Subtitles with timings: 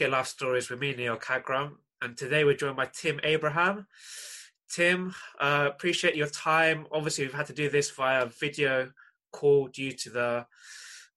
[0.00, 1.72] Cricket Life Stories with me, Neil Kagram.
[2.00, 3.86] And today we're joined by Tim Abraham.
[4.70, 6.86] Tim, uh, appreciate your time.
[6.90, 8.92] Obviously, we've had to do this via video
[9.30, 10.46] call due to the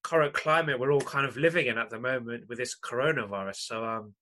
[0.03, 3.55] current climate we're all kind of living in at the moment with this coronavirus.
[3.55, 4.15] So, um,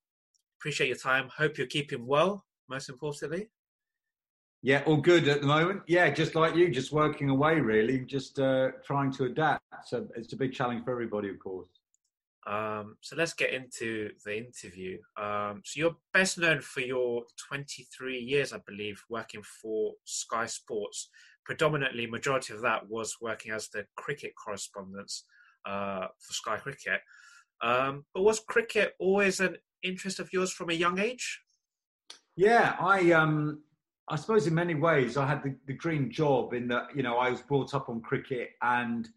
[0.59, 1.27] appreciate your time.
[1.35, 3.49] Hope you're keeping well, most importantly.
[4.61, 5.81] Yeah, all good at the moment.
[5.87, 9.63] Yeah, just like you, just working away, really, just uh, trying to adapt.
[9.87, 11.80] So it's a big challenge for everybody, of course.
[12.47, 14.97] Um, so let's get into the interview.
[15.15, 21.09] Um, so you're best known for your 23 years, I believe, working for Sky Sports.
[21.45, 25.11] Predominantly, majority of that was working as the cricket correspondent
[25.65, 27.01] uh, for Sky Cricket.
[27.61, 31.41] Um, but was cricket always an interest of yours from a young age?
[32.35, 33.61] Yeah, I um,
[34.09, 37.17] I suppose in many ways I had the, the dream job in that you know
[37.17, 39.07] I was brought up on cricket and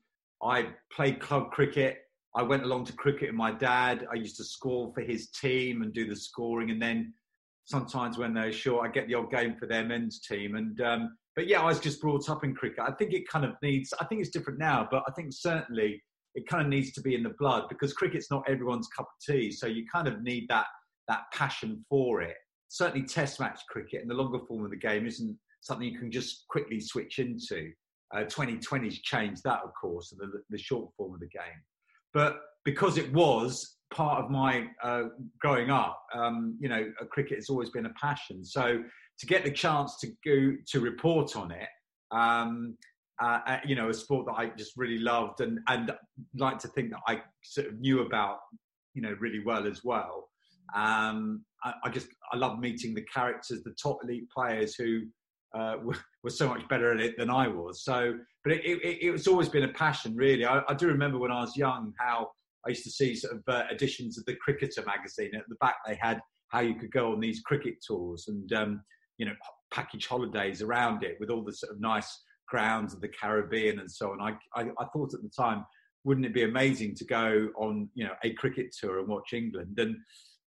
[0.43, 2.04] I played club cricket
[2.37, 4.07] I went along to cricket with my dad.
[4.11, 7.15] I used to score for his team and do the scoring, and then
[7.65, 10.57] sometimes when they're short, I get the odd game for their men's team.
[10.57, 12.81] And um, but yeah, I was just brought up in cricket.
[12.81, 13.93] I think it kind of needs.
[14.01, 16.03] I think it's different now, but I think certainly
[16.35, 19.35] it kind of needs to be in the blood because cricket's not everyone's cup of
[19.35, 19.53] tea.
[19.53, 20.67] So you kind of need that
[21.09, 22.37] that passion for it.
[22.69, 26.11] Certainly, Test match cricket and the longer form of the game isn't something you can
[26.11, 27.71] just quickly switch into.
[28.15, 31.63] Uh, 2020's changed that, of course, the, the short form of the game.
[32.15, 35.05] But because it was part of my uh,
[35.41, 38.45] growing up, um, you know, cricket has always been a passion.
[38.45, 38.83] So
[39.19, 41.69] to get the chance to go to report on it,
[42.11, 42.77] um,
[43.23, 45.93] uh, uh, you know, a sport that I just really loved and and
[46.37, 48.39] like to think that I sort of knew about,
[48.95, 50.29] you know, really well as well.
[50.75, 55.03] Um, I, I, just I love meeting the characters, the top elite players who
[55.55, 55.77] uh,
[56.23, 57.85] were, so much better at it than I was.
[57.85, 60.45] So, but it, it, it's always been a passion, really.
[60.45, 62.31] I, I, do remember when I was young how
[62.67, 65.31] I used to see sort of uh, editions of the Cricketer magazine.
[65.35, 68.83] At the back, they had how you could go on these cricket tours and um,
[69.19, 69.35] you know
[69.73, 73.91] package holidays around it with all the sort of nice grounds of the Caribbean and
[73.91, 74.21] so on.
[74.21, 75.65] I, I, I thought at the time,
[76.05, 79.79] wouldn't it be amazing to go on you know a cricket tour and watch England
[79.79, 79.97] and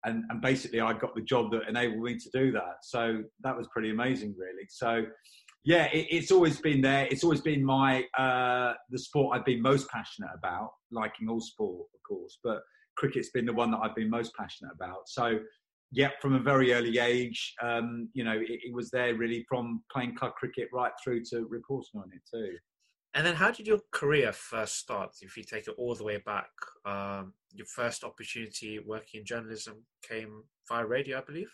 [0.05, 2.77] and, and basically I got the job that enabled me to do that.
[2.83, 4.67] So that was pretty amazing, really.
[4.69, 5.05] So
[5.63, 7.07] yeah, it, it's always been there.
[7.11, 11.87] It's always been my uh, the sport I've been most passionate about, liking all sport,
[11.93, 12.61] of course, but
[12.95, 15.07] cricket's been the one that I've been most passionate about.
[15.07, 15.39] So
[15.91, 19.81] yeah, from a very early age, um, you know, it, it was there really from
[19.91, 22.57] playing club cricket right through to reporting on it too.
[23.13, 25.11] And then, how did your career first start?
[25.21, 26.49] If you take it all the way back,
[26.85, 31.51] um, your first opportunity working in journalism came via radio, I believe.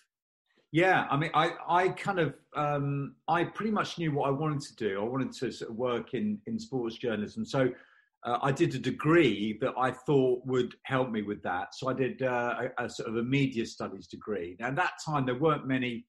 [0.72, 4.62] Yeah, I mean, I, I kind of, um, I pretty much knew what I wanted
[4.62, 5.00] to do.
[5.00, 7.70] I wanted to sort of work in in sports journalism, so
[8.26, 11.76] uh, I did a degree that I thought would help me with that.
[11.76, 14.56] So I did uh, a, a, sort of a media studies degree.
[14.60, 16.06] Now, at that time, there weren't many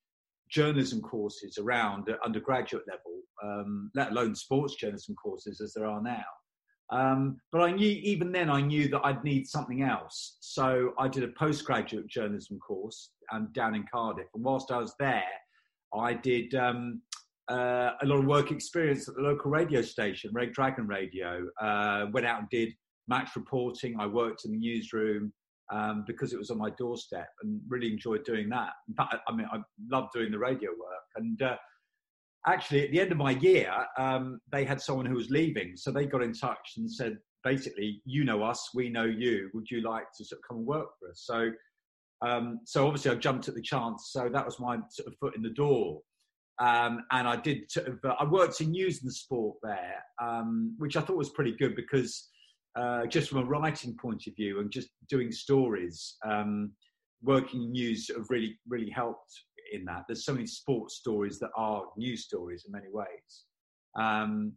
[0.50, 6.02] journalism courses around at undergraduate level, um, let alone sports journalism courses as there are
[6.02, 6.24] now.
[6.90, 10.36] Um, but I knew even then I knew that I'd need something else.
[10.40, 14.94] So I did a postgraduate journalism course um, down in Cardiff, and whilst I was
[14.98, 15.24] there,
[15.94, 17.00] I did um,
[17.50, 21.46] uh, a lot of work experience at the local radio station, Red Dragon Radio.
[21.60, 22.70] Uh, went out and did
[23.08, 23.96] match reporting.
[23.98, 25.32] I worked in the newsroom
[25.72, 28.72] um, because it was on my doorstep and really enjoyed doing that.
[28.88, 29.58] But I mean, I
[29.90, 31.04] love doing the radio work.
[31.16, 31.56] And uh,
[32.46, 35.76] actually, at the end of my year, um, they had someone who was leaving.
[35.76, 39.50] So they got in touch and said, basically, you know us, we know you.
[39.54, 41.22] Would you like to sort of come and work for us?
[41.24, 41.50] So,
[42.26, 44.10] um, so obviously, I jumped at the chance.
[44.12, 46.00] So that was my sort of foot in the door.
[46.60, 47.70] Um, and I did.
[47.70, 51.30] Sort of, uh, I worked in news and sport there, um, which I thought was
[51.30, 52.28] pretty good because
[52.76, 56.72] uh, just from a writing point of view and just doing stories, um,
[57.22, 59.32] working news have really, really helped
[59.72, 60.04] in that.
[60.06, 63.44] There's so many sports stories that are news stories in many ways.
[63.98, 64.52] Um,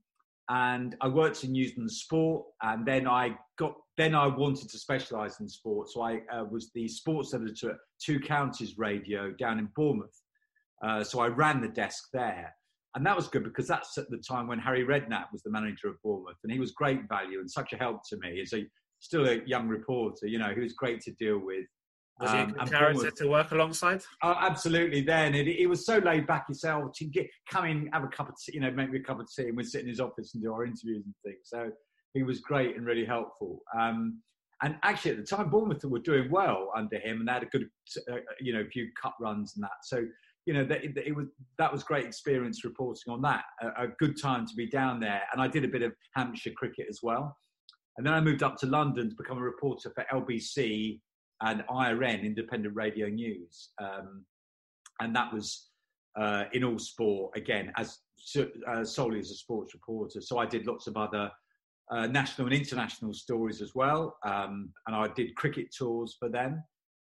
[0.50, 4.78] and I worked in news and sport, and then I got then I wanted to
[4.78, 9.60] specialise in sport, so I uh, was the sports editor at Two Counties Radio down
[9.60, 10.22] in Bournemouth.
[10.84, 12.54] Uh, so I ran the desk there,
[12.98, 15.88] and that was good because that's at the time when Harry Redknapp was the manager
[15.88, 18.66] of Bournemouth, and he was great value and such a help to me as a
[19.00, 20.26] still a young reporter.
[20.26, 21.66] You know, he was great to deal with.
[22.20, 24.02] Was he a um, good character to work alongside?
[24.24, 25.02] Oh, absolutely.
[25.02, 28.30] Then it, it, was so laid back yourself to get come in, have a cup
[28.30, 30.00] of tea, you know, make me a cup of tea, and we'd sit in his
[30.00, 31.42] office and do our interviews and things.
[31.44, 31.70] So
[32.16, 33.60] he was great and really helpful.
[33.80, 34.24] Um,
[34.64, 37.46] and actually, at the time, Bournemouth were doing well under him, and they had a
[37.46, 37.70] good,
[38.12, 39.84] uh, you know, FA Cup runs and that.
[39.84, 40.04] So
[40.48, 41.28] you know, that, it was
[41.58, 43.44] that was great experience reporting on that.
[43.62, 46.54] A, a, good time to be down there, and I did a bit of Hampshire
[46.56, 47.36] cricket as well.
[47.98, 51.02] And then I moved up to London to become a reporter for LBC
[51.42, 54.24] and IRN, Independent Radio News, um,
[55.02, 55.68] and that was
[56.18, 57.98] uh, in all sport again as
[58.68, 60.22] uh, solely as a sports reporter.
[60.22, 61.30] So I did lots of other
[61.92, 66.64] uh, national and international stories as well, um, and I did cricket tours for them.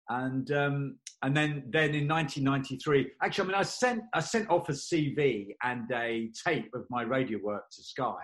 [0.09, 4.69] And um, and then then in 1993, actually, I mean, I sent I sent off
[4.69, 8.21] a CV and a tape of my radio work to Sky.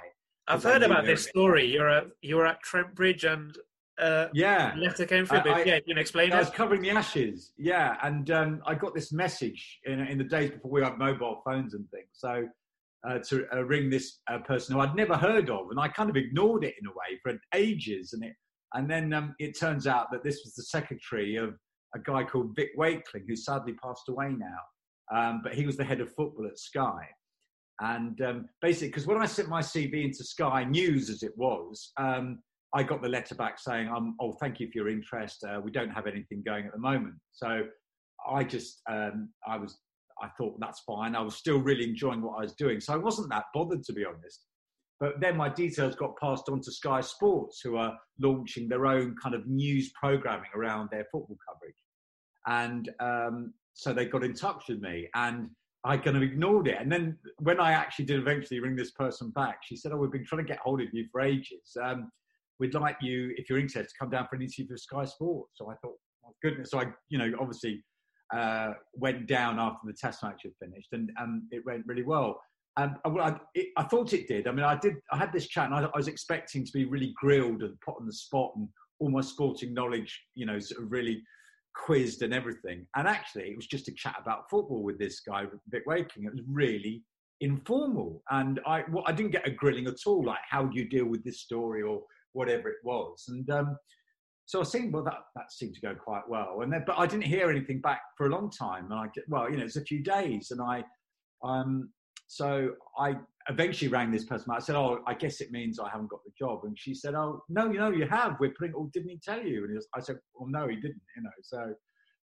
[0.48, 1.66] I've heard about this story.
[1.66, 3.56] You're at you're at Trent Bridge and
[3.98, 5.42] uh, yeah, letter came through.
[5.42, 6.32] But yeah, you can explain.
[6.32, 7.52] I was covering the ashes.
[7.58, 11.42] Yeah, and um, I got this message in, in the days before we had mobile
[11.44, 12.08] phones and things.
[12.12, 12.46] So
[13.08, 16.10] uh, to uh, ring this uh, person who I'd never heard of, and I kind
[16.10, 18.12] of ignored it in a way for ages.
[18.12, 18.34] And it,
[18.74, 21.54] and then um, it turns out that this was the secretary of
[21.94, 24.58] a guy called Vic Wakeling, who sadly passed away now.
[25.14, 27.08] Um, but he was the head of football at Sky.
[27.80, 31.92] And um, basically, because when I sent my CV into Sky News, as it was,
[31.96, 32.40] um,
[32.74, 33.88] I got the letter back saying,
[34.20, 35.44] "Oh, thank you for your interest.
[35.44, 37.62] Uh, we don't have anything going at the moment." So
[38.28, 39.78] I just, um, I was,
[40.20, 41.14] I thought that's fine.
[41.14, 43.92] I was still really enjoying what I was doing, so I wasn't that bothered to
[43.92, 44.44] be honest.
[45.00, 49.14] But then my details got passed on to Sky Sports, who are launching their own
[49.22, 51.76] kind of news programming around their football coverage,
[52.46, 55.50] and um, so they got in touch with me, and
[55.84, 56.78] I kind of ignored it.
[56.80, 60.10] And then when I actually did eventually ring this person back, she said, "Oh, we've
[60.10, 62.10] been trying to get hold of you for ages." Um,
[62.58, 65.52] we'd like you, if you're interested, to come down for an interview for Sky Sports.
[65.56, 65.96] So I thought,
[66.26, 66.70] oh, goodness.
[66.70, 67.84] So I, you know, obviously
[68.34, 72.40] uh, went down after the test match had finished and, and it went really well.
[72.78, 74.46] And I, it, I, thought it did.
[74.46, 74.94] I mean, I did.
[75.12, 77.96] I had this chat, and I, I, was expecting to be really grilled and put
[78.00, 78.68] on the spot, and
[79.00, 81.22] all my sporting knowledge, you know, sort of really
[81.74, 82.86] quizzed and everything.
[82.96, 86.26] And actually, it was just a chat about football with this guy, Vic Wakeling.
[86.26, 87.02] It was really
[87.40, 90.24] informal, and I, well, I didn't get a grilling at all.
[90.24, 92.02] Like, how do you deal with this story, or
[92.32, 93.24] whatever it was.
[93.28, 93.76] And um,
[94.46, 96.60] so I was well, that, that seemed to go quite well.
[96.62, 98.90] And then, but I didn't hear anything back for a long time.
[98.90, 100.50] And I, well, you know, it's a few days.
[100.50, 100.84] And I,
[101.42, 101.90] um,
[102.28, 103.16] so I
[103.48, 104.52] eventually rang this person.
[104.54, 106.60] I said, oh, I guess it means I haven't got the job.
[106.64, 108.36] And she said, oh, no, you know, you have.
[108.38, 109.64] We're putting, oh, didn't he tell you?
[109.64, 111.30] And was, I said, well, no, he didn't, you know.
[111.42, 111.72] So,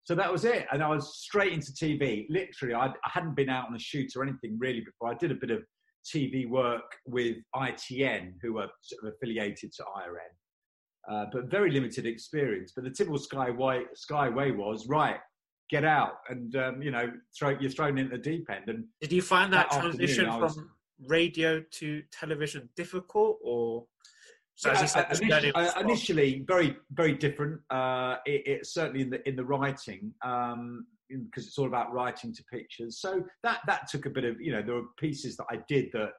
[0.03, 0.67] so that was it.
[0.71, 2.27] And I was straight into TV.
[2.29, 5.11] Literally, I'd, I hadn't been out on a shoot or anything really before.
[5.11, 5.63] I did a bit of
[6.05, 12.05] TV work with ITN, who are sort of affiliated to IRN, uh, but very limited
[12.05, 12.73] experience.
[12.75, 15.17] But the typical Skyway, Skyway was right,
[15.69, 18.69] get out, and um, you know, throw, you're thrown in the deep end.
[18.69, 20.71] And did you find that, that transition was, from
[21.07, 23.85] radio to television difficult, or?
[24.57, 27.59] So yeah, initially, uh, initially, very very different.
[27.69, 30.13] Uh, it, it, certainly in the in the writing.
[30.23, 32.99] Um, because it's all about writing to pictures.
[32.99, 35.91] So that that took a bit of you know there were pieces that I did
[35.93, 36.11] that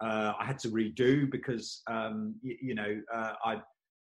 [0.00, 3.56] uh, I had to redo because um, you, you, know uh, I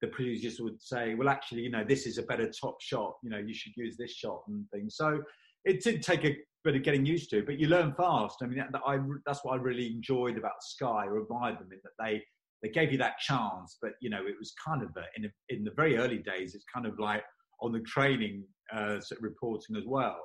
[0.02, 3.14] the producers would say, well actually you know this is a better top shot.
[3.22, 4.96] You know you should use this shot and things.
[4.96, 5.22] So
[5.64, 8.36] it did take a bit of getting used to, but you learn fast.
[8.42, 11.70] I mean that, that I that's what I really enjoyed about Sky or admired them
[11.72, 12.22] in that they
[12.62, 15.28] they gave you that chance, but you know it was kind of a, in a,
[15.48, 17.22] in the very early days it's kind of like
[17.60, 18.44] on the training
[18.74, 20.18] uh, reporting as well.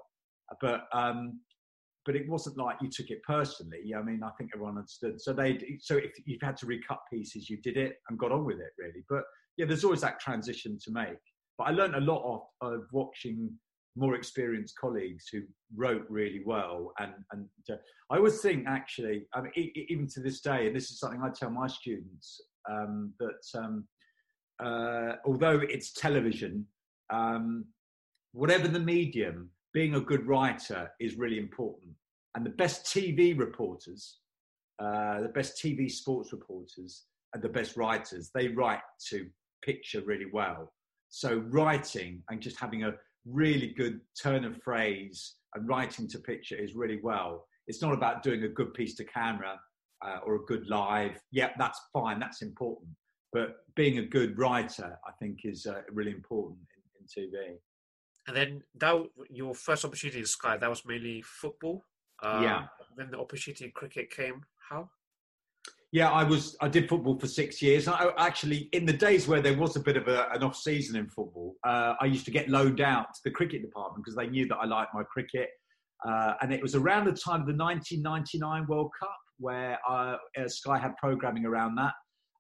[0.59, 1.39] But um,
[2.07, 3.94] but it wasn't like you took it personally.
[3.95, 5.21] I mean, I think everyone understood.
[5.21, 8.45] So they so if you've had to recut pieces, you did it and got on
[8.45, 9.04] with it really.
[9.09, 9.23] But
[9.57, 11.19] yeah, there's always that transition to make.
[11.57, 12.23] But I learned a lot
[12.61, 13.52] of, of watching
[13.95, 15.42] more experienced colleagues who
[15.76, 16.94] wrote really well.
[16.99, 17.76] And, and uh,
[18.11, 21.30] I always think, actually, I mean, even to this day, and this is something I
[21.30, 23.87] tell my students, um, that um,
[24.64, 26.66] uh, although it's television,
[27.09, 27.66] um,
[28.33, 31.92] whatever the medium, being a good writer is really important.
[32.35, 34.19] And the best TV reporters,
[34.80, 39.28] uh, the best TV sports reporters, and the best writers, they write to
[39.64, 40.71] picture really well.
[41.09, 42.94] So writing and just having a
[43.26, 47.45] really good turn of phrase and writing to picture is really well.
[47.68, 49.59] It's not about doing a good piece to camera
[50.06, 51.19] uh, or a good live.
[51.31, 52.19] Yeah, that's fine.
[52.19, 52.90] That's important.
[53.33, 56.59] But being a good writer, I think, is uh, really important
[57.16, 57.57] in, in TV.
[58.28, 58.95] And then that
[59.30, 61.85] your first opportunity in Sky, that was mainly football.
[62.23, 62.66] Um, yeah.
[62.95, 64.42] Then the opportunity in cricket came.
[64.69, 64.90] How?
[65.94, 66.57] Yeah, I was.
[66.59, 67.87] I did football for six years.
[67.87, 70.97] I actually, in the days where there was a bit of a, an off season
[70.97, 74.27] in football, uh, I used to get loaned out to the cricket department because they
[74.27, 75.49] knew that I liked my cricket.
[76.06, 80.17] Uh, and it was around the time of the 1999 World Cup where uh,
[80.47, 81.94] Sky had programming around that,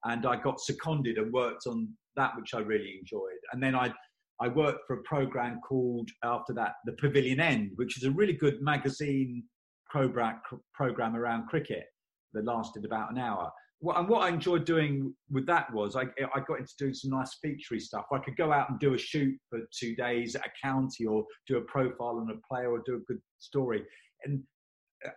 [0.03, 1.87] and I got seconded and worked on
[2.17, 3.39] that, which I really enjoyed.
[3.53, 3.93] And then I
[4.41, 8.33] I worked for a program called after that the Pavilion End, which is a really
[8.33, 9.43] good magazine
[9.89, 10.41] program
[10.75, 11.85] program around cricket
[12.33, 13.51] that lasted about an hour.
[13.79, 16.03] well, and what I enjoyed doing with that was I,
[16.35, 18.05] I got into doing some nice featurey stuff.
[18.11, 21.25] I could go out and do a shoot for two days at a county or
[21.47, 23.83] do a profile on a player or do a good story.
[24.25, 24.43] And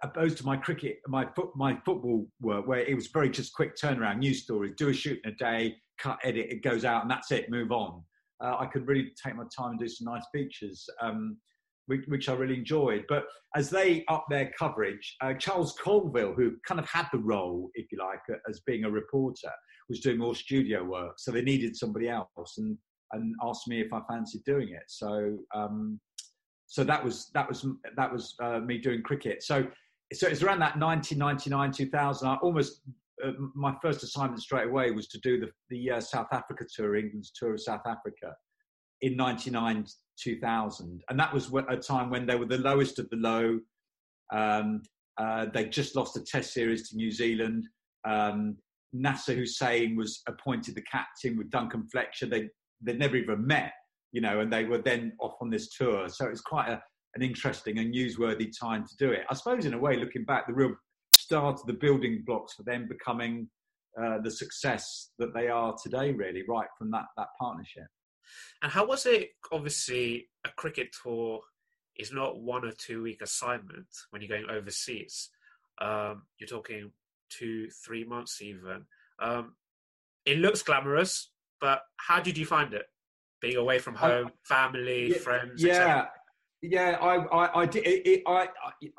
[0.03, 3.77] opposed to my cricket, my foot, my football work, where it was very just quick
[3.77, 7.11] turnaround, news stories, do a shoot in a day, cut, edit, it goes out, and
[7.11, 8.03] that's it, move on.
[8.43, 10.87] Uh, I could really take my time and do some nice features.
[11.01, 11.37] Um,
[12.07, 13.05] which, I really enjoyed.
[13.09, 13.25] But
[13.57, 17.91] as they up their coverage, uh, Charles Colville, who kind of had the role, if
[17.91, 19.51] you like, as being a reporter,
[19.89, 21.15] was doing more studio work.
[21.19, 22.77] So they needed somebody else and,
[23.13, 24.85] and asked me if I fancied doing it.
[24.87, 26.01] So, um,
[26.67, 27.67] so that was, that was,
[27.97, 29.43] that was uh, me doing cricket.
[29.43, 29.67] So,
[30.13, 32.29] so it's around that 1999, 2000.
[32.29, 32.83] I almost,
[33.25, 36.95] uh, my first assignment straight away was to do the, the uh, South Africa tour,
[36.97, 38.35] England's tour of South Africa
[39.03, 39.87] in 99
[40.23, 43.59] 2000 and that was a time when they were the lowest of the low.
[44.33, 44.83] Um,
[45.19, 47.67] uh, they just lost a test series to new zealand.
[48.07, 48.57] Um,
[48.93, 52.27] nasser hussain was appointed the captain with duncan fletcher.
[52.27, 52.49] They
[52.83, 53.73] they'd never even met
[54.13, 56.09] you know and they were then off on this tour.
[56.09, 56.83] So it was quite a,
[57.15, 59.23] an interesting and newsworthy time to do it.
[59.31, 60.75] I suppose in a way looking back the real
[61.15, 63.49] start of the building blocks for them becoming
[64.01, 67.87] uh, the success that they are today really right from that that partnership
[68.63, 69.31] and how was it?
[69.53, 71.41] Obviously, a cricket tour
[71.99, 75.31] is not one or two week assignment when you're going overseas.
[75.81, 76.93] Um, you're talking
[77.31, 78.85] two, three months even.
[79.21, 79.55] Um,
[80.27, 82.87] it looks glamorous, but how did you find it?
[83.41, 85.63] Being away from home, I, family, yeah, friends.
[85.63, 86.07] Yeah,
[86.61, 86.99] yeah.
[87.01, 87.87] I, I, I did.
[87.87, 88.49] It, it, I,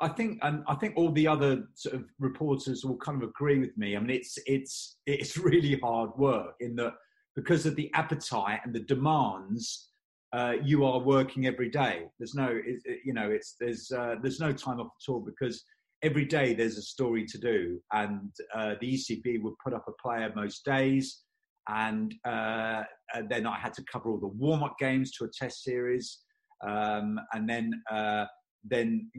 [0.00, 3.60] I think, and I think all the other sort of reporters will kind of agree
[3.60, 3.96] with me.
[3.96, 6.94] I mean, it's, it's, it's really hard work in that
[7.36, 9.88] because of the appetite and the demands,
[10.32, 12.04] uh, you are working every day.
[12.18, 15.64] There's no, it, you know, it's there's uh, there's no time off at all because
[16.02, 20.02] every day there's a story to do, and uh, the ECB would put up a
[20.02, 21.22] player most days,
[21.68, 22.82] and, uh,
[23.14, 26.20] and then I had to cover all the warm up games to a test series,
[26.66, 28.24] um, and then uh,
[28.64, 29.10] then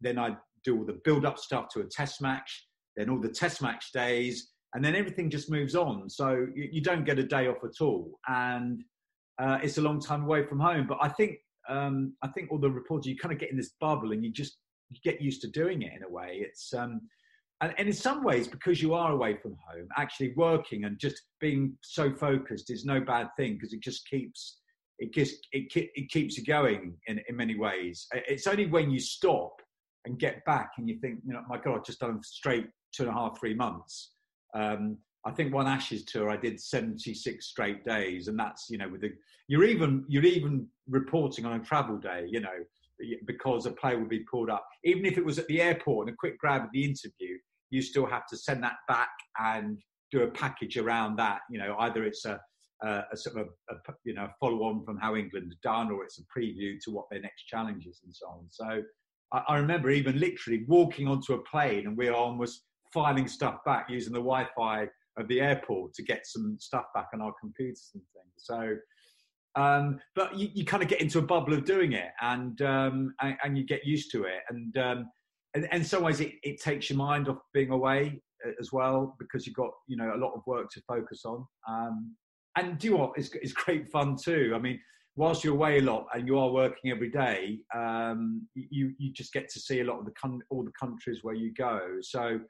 [0.00, 2.66] then I do all the build up stuff to a test match,
[2.96, 6.08] then all the test match days, and then everything just moves on.
[6.08, 8.82] So you, you don't get a day off at all, and
[9.40, 10.86] uh, it's a long time away from home.
[10.86, 11.38] But I think
[11.68, 14.32] um, I think all the reporters you kind of get in this bubble, and you
[14.32, 14.58] just
[14.90, 16.38] you get used to doing it in a way.
[16.40, 17.02] It's um,
[17.60, 21.22] and, and in some ways because you are away from home, actually working and just
[21.40, 24.58] being so focused is no bad thing because it just keeps
[24.98, 28.06] it just it, it keeps you going in, in many ways.
[28.12, 29.52] It's only when you stop
[30.04, 33.04] and get back and you think, you know, my God, I've just done straight two
[33.04, 34.10] and a half, three months
[34.54, 38.88] um, I think one Ashes tour I did 76 straight days, and that's you know
[38.88, 39.12] with the
[39.48, 42.58] you're even you're even reporting on a travel day, you know,
[43.26, 46.14] because a player would be pulled up, even if it was at the airport and
[46.14, 47.36] a quick grab of the interview,
[47.70, 49.78] you still have to send that back and
[50.10, 51.40] do a package around that.
[51.50, 52.40] You know, either it's a
[52.82, 56.04] a, a sort of a, a, you know follow on from how England done, or
[56.04, 58.46] it's a preview to what their next challenge is and so on.
[58.48, 58.82] So
[59.32, 63.56] I, I remember even literally walking onto a plane and we are almost filing stuff
[63.64, 64.86] back using the Wi-Fi
[65.18, 68.32] of the airport to get some stuff back on our computers and things.
[68.36, 68.76] So,
[69.54, 73.14] um, but you, you, kind of get into a bubble of doing it, and um,
[73.20, 75.10] and, and, you get used to it, and um,
[75.54, 79.14] and, in some ways it, it takes your mind off being away uh, as well
[79.18, 81.46] because you've got you know a lot of work to focus on.
[81.68, 82.16] Um,
[82.56, 83.12] and do you know what?
[83.16, 84.52] It's, it's great fun too.
[84.54, 84.80] I mean,
[85.16, 89.34] whilst you're away a lot and you are working every day, um, you you just
[89.34, 91.80] get to see a lot of the con- all the countries where you go.
[92.00, 92.40] So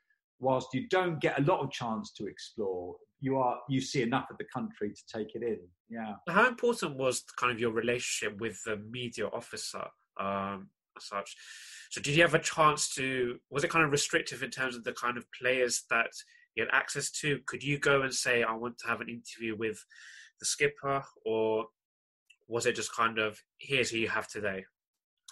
[0.43, 4.27] whilst you don't get a lot of chance to explore, you are you see enough
[4.31, 5.61] of the country to take it in.
[5.89, 6.15] Yeah.
[6.29, 9.85] How important was kind of your relationship with the media officer
[10.21, 11.37] um, as such?
[11.91, 13.39] So did you have a chance to?
[13.51, 16.11] Was it kind of restrictive in terms of the kind of players that
[16.57, 17.39] you had access to?
[17.47, 19.85] Could you go and say, "I want to have an interview with
[20.41, 21.67] the skipper," or
[22.49, 24.65] was it just kind of, "Here's who you have today"?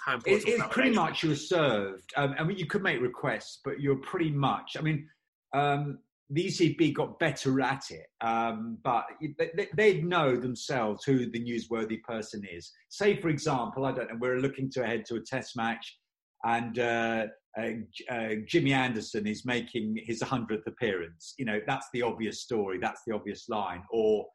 [0.04, 0.48] How important?
[0.48, 2.12] It, it's pretty much you're served.
[2.16, 4.76] Um, I mean, you could make requests, but you're pretty much.
[4.78, 5.08] I mean,
[5.54, 5.98] um,
[6.30, 9.04] the ECB got better at it, um, but
[9.38, 12.70] they, they know themselves who the newsworthy person is.
[12.88, 15.98] Say, for example, I don't know, we're looking to head to a test match,
[16.44, 17.26] and uh,
[17.58, 17.70] uh,
[18.10, 21.34] uh, Jimmy Anderson is making his 100th appearance.
[21.36, 23.82] You know, that's the obvious story, that's the obvious line.
[23.90, 24.26] Or,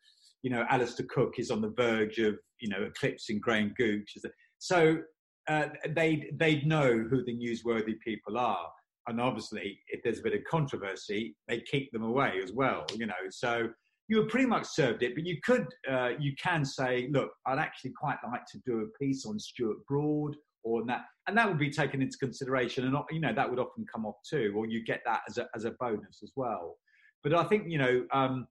[0.44, 4.18] you know, Alastair Cook is on the verge of, you know, eclipsing Graham Gooch.
[4.60, 4.98] So
[5.48, 8.68] uh, they'd, they'd know who the newsworthy people are.
[9.08, 13.06] And obviously, if there's a bit of controversy, they keep them away as well, you
[13.06, 13.14] know.
[13.30, 13.70] So
[14.08, 17.60] you were pretty much served it, but you could, uh, you can say, look, I'd
[17.60, 21.60] actually quite like to do a piece on Stuart Broad or that, and that would
[21.60, 22.86] be taken into consideration.
[22.86, 25.48] And, you know, that would often come off too, or you get that as a,
[25.56, 26.78] as a bonus as well.
[27.26, 28.48] But I think you know, um,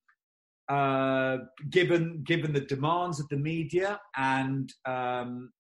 [0.68, 1.38] uh,
[1.70, 5.52] given given the demands of the media and um,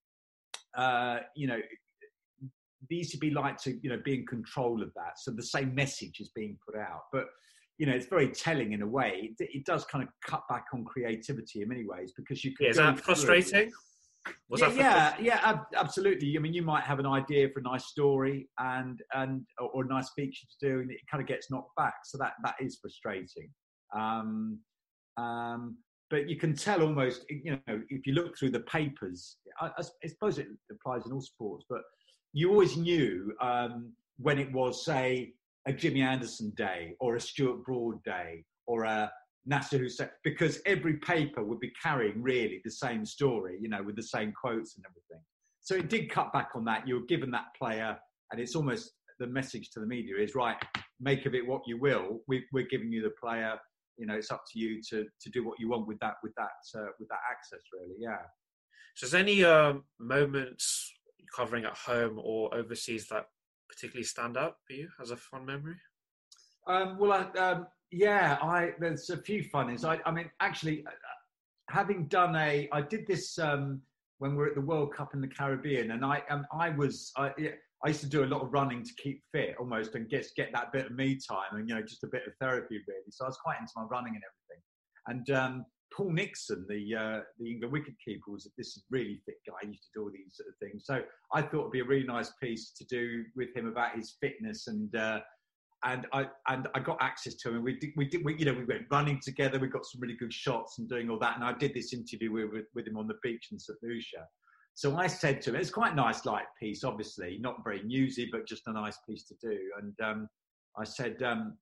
[0.76, 1.58] uh, you know,
[2.90, 6.20] the ECB like to you know be in control of that, so the same message
[6.20, 7.26] is being put out, but
[7.78, 9.34] you know, it's very telling in a way.
[9.38, 12.66] It, it, does kind of cut back on creativity in many ways because you can.
[12.66, 13.72] Yeah, is that frustrating?
[14.48, 16.34] Was yeah, that yeah, yeah, absolutely.
[16.36, 19.86] I mean, you might have an idea for a nice story and and or a
[19.86, 21.94] nice feature to do, and it kind of gets knocked back.
[22.04, 23.50] So that that is frustrating.
[23.94, 24.60] Um,
[25.16, 25.76] um,
[26.10, 29.36] but you can tell almost, you know, if you look through the papers.
[29.60, 29.70] I,
[30.02, 31.80] I suppose it applies in all sports, but
[32.32, 35.32] you always knew um, when it was, say,
[35.66, 39.10] a Jimmy Anderson day or a Stuart Broad day or a
[39.46, 43.96] Nasser Hussain, because every paper would be carrying really the same story, you know, with
[43.96, 45.22] the same quotes and everything.
[45.60, 46.86] So it did cut back on that.
[46.86, 47.96] You were given that player,
[48.30, 50.56] and it's almost the message to the media is right,
[51.00, 52.20] make of it what you will.
[52.26, 53.58] We, are giving you the player.
[53.96, 56.34] You know, it's up to you to to do what you want with that with
[56.36, 57.60] that uh, with that access.
[57.72, 58.18] Really, yeah.
[58.96, 60.92] So, is there any uh, moments
[61.34, 63.26] covering at home or overseas that
[63.68, 65.76] particularly stand out for you as a fond memory?
[66.66, 69.84] Um, well, I, um, yeah, I there's a few funnies.
[69.84, 70.90] I, I mean, actually, uh,
[71.70, 73.80] having done a, I did this um,
[74.18, 77.12] when we were at the World Cup in the Caribbean, and I, um, I was,
[77.16, 77.32] I,
[77.84, 80.50] I used to do a lot of running to keep fit, almost, and get get
[80.52, 83.10] that bit of me time, and you know, just a bit of therapy, really.
[83.10, 84.62] So I was quite into my running and everything.
[85.06, 89.54] And um, Paul Nixon, the uh, the England wicketkeeper, was this really fit guy.
[89.62, 90.84] He used to do all these sort of things.
[90.86, 91.02] So
[91.34, 94.66] I thought it'd be a really nice piece to do with him about his fitness
[94.66, 94.94] and.
[94.94, 95.20] Uh,
[95.86, 97.62] and I and I got access to him.
[97.62, 99.58] We did, we did, we, you know, we went running together.
[99.58, 101.36] We got some really good shots and doing all that.
[101.36, 104.26] And I did this interview with, with, with him on the beach in St Lucia.
[104.74, 108.28] So I said to him, it's quite a nice light piece, obviously, not very newsy,
[108.30, 109.56] but just a nice piece to do.
[109.80, 110.28] And um,
[110.76, 111.56] I said, um,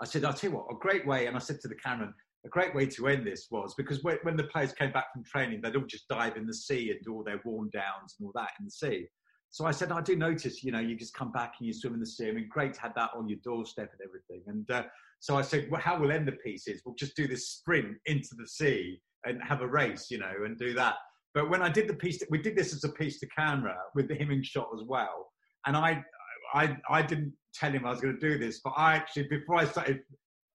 [0.00, 1.26] I said, I'll tell you what, a great way.
[1.26, 4.36] And I said to the cameraman, a great way to end this was because when
[4.36, 7.12] the players came back from training, they'd all just dive in the sea and do
[7.12, 9.06] all their warm downs and all that in the sea.
[9.50, 11.94] So I said, I do notice, you know, you just come back and you swim
[11.94, 12.28] in the sea.
[12.28, 14.42] I mean, great to have that on your doorstep and everything.
[14.46, 14.88] And uh,
[15.20, 17.96] so I said, well, how we'll end the piece is we'll just do this sprint
[18.06, 20.94] into the sea and have a race, you know, and do that.
[21.34, 24.10] But when I did the piece, we did this as a piece to camera with
[24.10, 25.30] him in shot as well.
[25.66, 26.02] And I,
[26.54, 29.56] I, I didn't tell him I was going to do this, but I actually, before
[29.56, 30.00] I started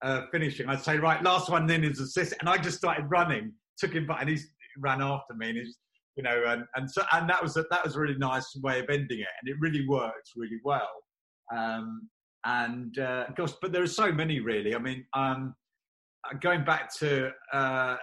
[0.04, 2.34] uh, finishing, I'd say, right, last one then is assist.
[2.40, 4.38] And I just started running, took him back, and he
[4.78, 5.50] ran after me.
[5.50, 5.78] And he's,
[6.16, 8.80] you know, and, and so, and that was a, that was a really nice way
[8.80, 9.28] of ending it.
[9.42, 10.90] And it really worked really well.
[11.56, 12.08] Um,
[12.46, 14.76] and uh, gosh, but there are so many really.
[14.76, 15.56] I mean, um,
[16.42, 17.98] going back to uh, uh,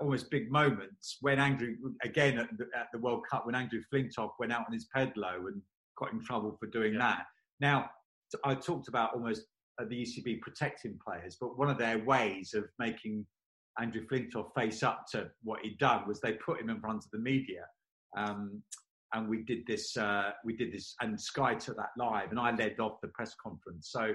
[0.00, 4.30] almost big moments when Andrew, again at the, at the, World Cup, when Andrew Flintoff
[4.38, 5.60] went out on his pedalo and
[5.98, 7.00] got in trouble for doing yeah.
[7.00, 7.26] that.
[7.60, 7.90] Now,
[8.44, 9.42] I talked about almost
[9.80, 13.26] uh, the ECB protecting players, but one of their ways of making
[13.80, 17.10] Andrew Flintoff face up to what he'd done was they put him in front of
[17.12, 17.64] the media.
[18.16, 18.62] Um,
[19.12, 22.54] and we did this, uh, we did this, and Sky took that live, and I
[22.54, 23.90] led off the press conference.
[23.90, 24.14] So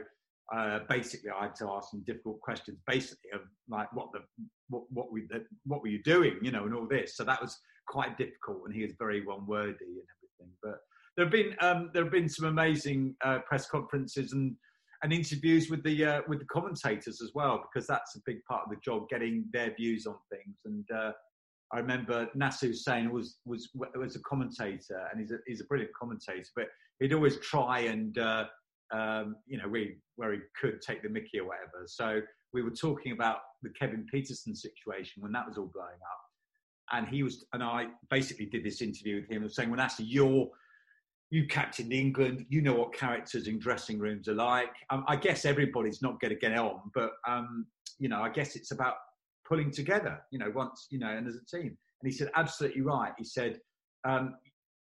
[0.55, 4.19] uh, basically, I had to ask some difficult questions, basically of like what the
[4.69, 5.27] what what we
[5.65, 7.15] what were you doing, you know, and all this.
[7.15, 7.57] So that was
[7.87, 10.55] quite difficult, and he was very one wordy and everything.
[10.63, 10.79] But
[11.15, 14.55] there have been um, there have been some amazing uh, press conferences and
[15.03, 18.63] and interviews with the uh, with the commentators as well, because that's a big part
[18.65, 20.57] of the job, getting their views on things.
[20.65, 21.11] And uh,
[21.71, 25.93] I remember Nasser Hussain was was was a commentator, and he's a he's a brilliant
[25.93, 26.67] commentator, but
[26.99, 28.45] he'd always try and uh,
[28.91, 31.85] um, you know we where he could take the Mickey or whatever.
[31.85, 32.21] So
[32.53, 37.07] we were talking about the Kevin Pietersen situation when that was all blowing up, and
[37.07, 40.49] he was and I basically did this interview with him, and saying, "Well, Nasser, you're."
[41.31, 44.71] you captained England, you know what characters in dressing rooms are like.
[44.89, 47.67] Um, I guess everybody's not going to get on, but um,
[47.99, 48.95] you know, I guess it's about
[49.47, 50.19] pulling together.
[50.31, 51.77] You know, once you know, and as a team.
[52.01, 53.11] And he said, absolutely right.
[53.17, 53.59] He said,
[54.07, 54.35] um,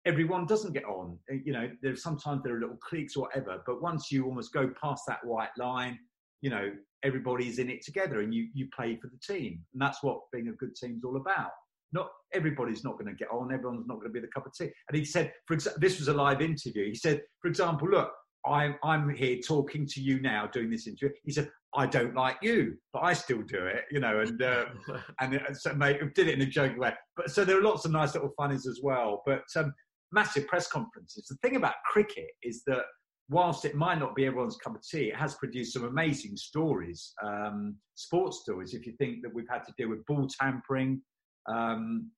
[0.06, 1.18] everyone doesn't get on.
[1.30, 4.52] Uh, you know, there's sometimes there are little cliques or whatever, but once you almost
[4.52, 5.98] go past that white line,
[6.40, 6.70] you know,
[7.02, 10.48] everybody's in it together, and you you play for the team, and that's what being
[10.48, 11.50] a good team's all about
[11.92, 13.52] not everybody's not going to get on.
[13.52, 14.70] Everyone's not going to be the cup of tea.
[14.88, 16.86] And he said, for example, this was a live interview.
[16.86, 18.12] He said, for example, look,
[18.46, 21.10] I'm I'm here talking to you now, doing this interview.
[21.24, 24.20] He said, I don't like you, but I still do it, you know.
[24.20, 24.66] And uh,
[25.20, 26.94] and so mate, did it in a joking way.
[27.16, 29.22] But so there are lots of nice little funnies as well.
[29.26, 29.72] But um,
[30.12, 31.26] massive press conferences.
[31.28, 32.84] The thing about cricket is that
[33.28, 37.12] whilst it might not be everyone's cup of tea, it has produced some amazing stories,
[37.22, 38.74] um, sports stories.
[38.74, 41.02] If you think that we've had to deal with ball tampering,
[41.46, 42.10] um,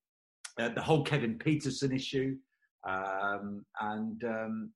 [0.59, 2.37] uh, the whole Kevin Pietersen issue,
[2.89, 4.73] um, and um,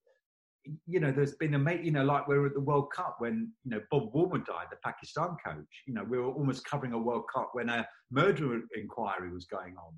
[0.86, 3.16] you know, there's been a mate, you know, like we were at the World Cup
[3.18, 5.82] when, you know, Bob Woolmer died, the Pakistan coach.
[5.86, 9.74] You know, we were almost covering a World Cup when a murder inquiry was going
[9.76, 9.94] on.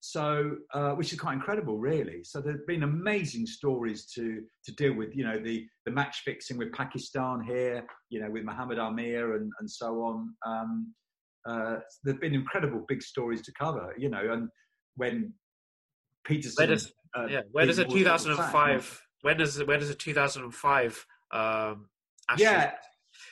[0.00, 2.22] So, uh, which is quite incredible, really.
[2.22, 5.16] So there have been amazing stories to to deal with.
[5.16, 7.84] You know, the the match fixing with Pakistan here.
[8.10, 10.34] You know, with Mohammed Amir and and so on.
[10.46, 10.94] Um,
[11.48, 13.94] uh, there've been incredible big stories to cover.
[13.98, 14.48] You know, and
[14.96, 15.32] when
[16.26, 19.02] Pietersen, where does, uh, yeah, where does a 2005?
[19.22, 21.06] When does where does a 2005?
[21.32, 21.88] Um,
[22.38, 22.72] yeah.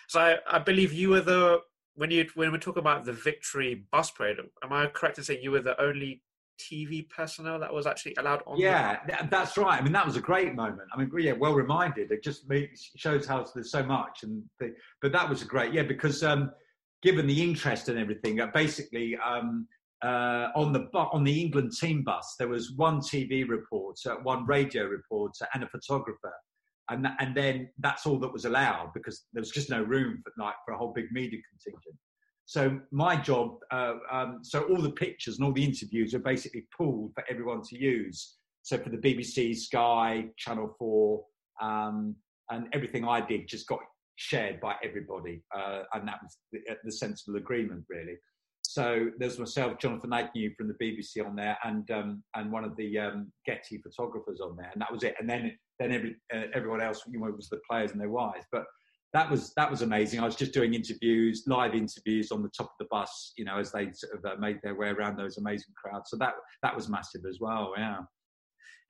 [0.08, 1.60] So I, I believe you were the
[1.94, 4.38] when you when we talk about the victory bus parade.
[4.62, 6.22] Am I correct in saying you were the only
[6.58, 8.58] TV personnel that was actually allowed on.
[8.58, 8.98] Yeah,
[9.30, 9.80] that's right.
[9.80, 10.88] I mean, that was a great moment.
[10.92, 12.10] I mean, yeah, well reminded.
[12.10, 12.44] It just
[12.96, 16.50] shows how there's so much, and the, but that was a great, yeah, because um,
[17.02, 19.66] given the interest and everything, uh, basically um,
[20.02, 24.84] uh, on the on the England team bus there was one TV reporter, one radio
[24.84, 26.32] reporter, and a photographer.
[26.90, 30.32] And, and then that's all that was allowed because there was just no room for
[30.36, 31.96] like for a whole big media contingent.
[32.46, 36.64] So my job, uh, um, so all the pictures and all the interviews are basically
[36.76, 38.36] pooled for everyone to use.
[38.62, 41.24] So for the BBC, Sky, Channel Four,
[41.60, 42.14] um,
[42.50, 43.80] and everything I did just got
[44.16, 48.16] shared by everybody, uh, and that was the, the, sensible agreement, really.
[48.62, 52.76] So there's myself, Jonathan Agnew from the BBC on there, and um, and one of
[52.76, 55.14] the um, Getty photographers on there, and that was it.
[55.18, 58.46] And then then every, uh, everyone else, you know, was the players and their wives,
[58.52, 58.64] but
[59.14, 60.20] that was that was amazing.
[60.20, 63.58] I was just doing interviews, live interviews on the top of the bus, you know,
[63.58, 66.10] as they sort of uh, made their way around those amazing crowds.
[66.10, 67.72] So that that was massive as well.
[67.78, 67.98] Yeah.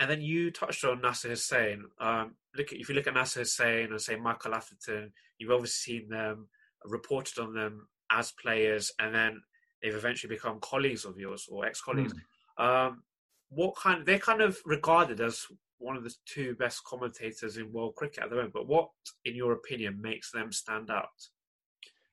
[0.00, 1.84] And then you touched on Nasser Hussain.
[2.00, 6.00] Um, look, at, if you look at Nasser Hussain and say Michael Atherton, you've obviously
[6.00, 6.48] seen them
[6.84, 9.40] reported on them as players, and then
[9.82, 12.14] they've eventually become colleagues of yours or ex-colleagues.
[12.58, 12.64] Mm.
[12.64, 13.02] Um,
[13.50, 14.04] what kind?
[14.04, 15.46] They're kind of regarded as
[15.78, 18.54] one of the two best commentators in world cricket at the moment.
[18.54, 18.88] But what,
[19.24, 21.08] in your opinion, makes them stand out?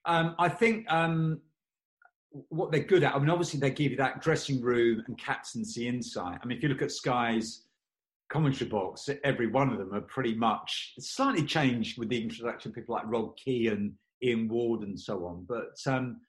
[0.06, 1.42] Um, I think um,
[2.50, 3.16] what they're good at.
[3.16, 6.40] I mean, obviously they give you that dressing room and captaincy insight.
[6.42, 7.66] I mean, if you look at Sky's
[8.32, 12.76] commentary box, every one of them are pretty much slightly changed with the introduction of
[12.76, 13.94] people like Rob Key and
[14.24, 15.46] Ian Ward and so on.
[15.48, 16.22] But um,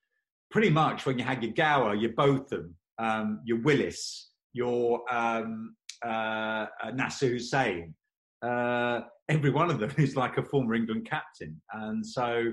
[0.51, 6.67] pretty much when you had your Gower, your Botham, um, your Willis, your um, uh,
[6.83, 7.95] uh, Nasser Hussain.
[8.43, 12.53] Uh, every one of them is like a former England captain, and so.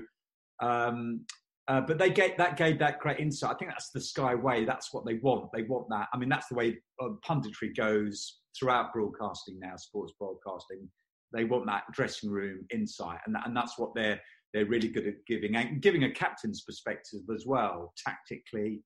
[0.62, 1.24] Um,
[1.68, 3.52] uh, but they get that gave that great insight.
[3.52, 4.64] I think that's the Sky way.
[4.64, 5.50] That's what they want.
[5.54, 6.08] They want that.
[6.12, 10.88] I mean, that's the way uh, punditry goes throughout broadcasting now, sports broadcasting.
[11.32, 14.20] They want that dressing room insight, and and that's what they're
[14.52, 18.82] they're really good at giving and giving a captain's perspective as well, tactically.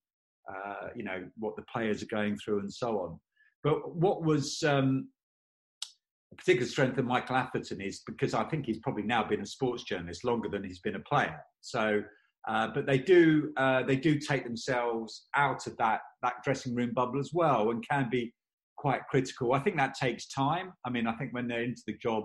[0.47, 3.19] Uh, you know what the players are going through and so on.
[3.65, 5.09] But what was um,
[6.33, 9.47] a particular strength of Michael Atherton is because I think he's probably now been a
[9.47, 11.41] sports journalist longer than he's been a player.
[11.63, 12.03] So,
[12.47, 16.93] uh, but they do uh, they do take themselves out of that that dressing room
[16.95, 18.35] bubble as well, and can be
[18.77, 19.55] quite critical.
[19.55, 20.75] I think that takes time.
[20.85, 22.25] I mean, I think when they're into the job,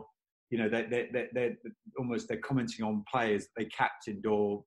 [0.49, 1.55] you know, they're, they're, they're,
[1.97, 4.63] almost they're commenting on players they captained or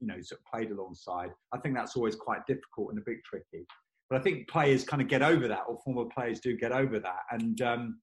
[0.00, 1.30] you know sort of played alongside.
[1.52, 3.66] I think that's always quite difficult and a bit tricky.
[4.14, 7.00] But I think players kind of get over that, or former players do get over
[7.00, 7.22] that.
[7.32, 7.98] And um,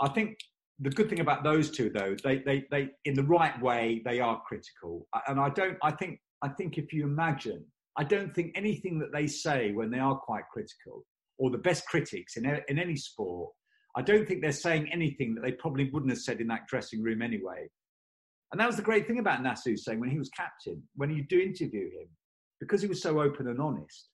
[0.00, 0.38] I think
[0.78, 4.20] the good thing about those two, though, they, they, they, in the right way, they
[4.20, 5.06] are critical.
[5.28, 7.62] And I don't, I think, I think if you imagine,
[7.98, 11.04] I don't think anything that they say when they are quite critical,
[11.36, 13.52] or the best critics in, in any sport,
[13.98, 17.02] I don't think they're saying anything that they probably wouldn't have said in that dressing
[17.02, 17.68] room anyway.
[18.50, 21.22] And that was the great thing about Nasser Hussain when he was captain, when you
[21.22, 22.08] do interview him,
[22.60, 24.08] because he was so open and honest,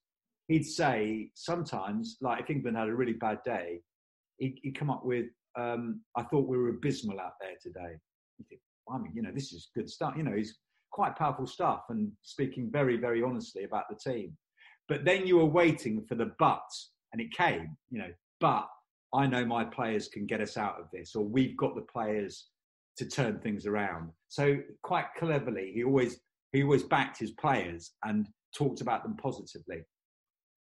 [0.51, 3.81] he'd say sometimes, like if England had a really bad day,
[4.39, 7.97] he'd, he'd come up with, um, "I thought we were abysmal out there today."
[8.39, 8.61] You think,
[8.93, 10.15] I mean, you know, this is good stuff.
[10.17, 10.59] You know, he's
[10.91, 14.37] quite powerful stuff and speaking very, very honestly about the team.
[14.89, 16.69] But then you were waiting for the but,
[17.13, 17.77] and it came.
[17.91, 18.69] You know, but
[19.15, 22.49] I know my players can get us out of this, or we've got the players
[22.97, 24.11] to turn things around.
[24.29, 26.19] So quite cleverly, he always
[26.51, 29.85] he always backed his players and talked about them positively.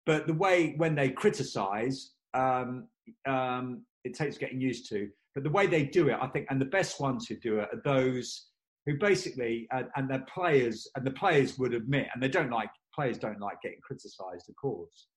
[0.08, 2.88] But the way when they criticise, um,
[3.28, 5.10] um, it takes getting used to.
[5.34, 7.68] But the way they do it, I think, and the best ones who do it
[7.70, 8.46] are those
[8.86, 12.70] who basically, and, and their players, and the players would admit, and they don't like
[12.94, 15.08] players don't like getting criticised, of course.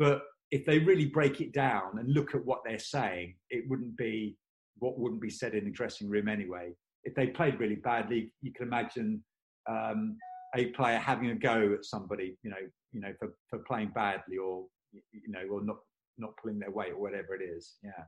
[0.00, 3.96] But if they really break it down and look at what they're saying, it wouldn't
[3.96, 4.36] be
[4.80, 6.72] what wouldn't be said in the dressing room anyway.
[7.04, 9.22] If they played really badly, you can imagine
[9.70, 10.16] um,
[10.56, 14.38] a player having a go at somebody, you know, you know, for, for playing badly
[14.38, 15.76] or you know, or not
[16.18, 17.76] not pulling their weight or whatever it is.
[17.82, 18.04] Yeah.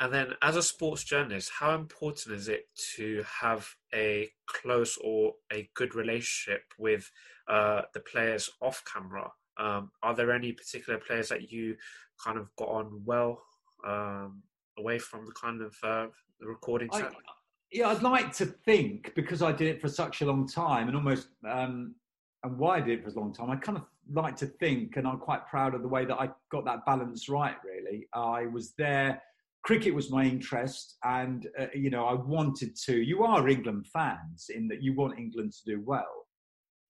[0.00, 5.34] And then, as a sports journalist, how important is it to have a close or
[5.52, 7.10] a good relationship with
[7.48, 9.30] uh, the players off camera?
[9.56, 11.76] Um, are there any particular players that you
[12.22, 13.40] kind of got on well
[13.86, 14.42] um,
[14.78, 16.06] away from the kind of uh,
[16.40, 16.88] the recording?
[16.92, 17.08] I,
[17.70, 20.96] yeah, I'd like to think because I did it for such a long time and
[20.96, 21.94] almost, um,
[22.44, 24.96] and why I did it for a long time, I kind of like to think,
[24.96, 28.06] and I'm quite proud of the way that I got that balance right, really.
[28.12, 29.20] I was there,
[29.64, 33.02] cricket was my interest, and, uh, you know, I wanted to.
[33.02, 36.26] You are England fans in that you want England to do well,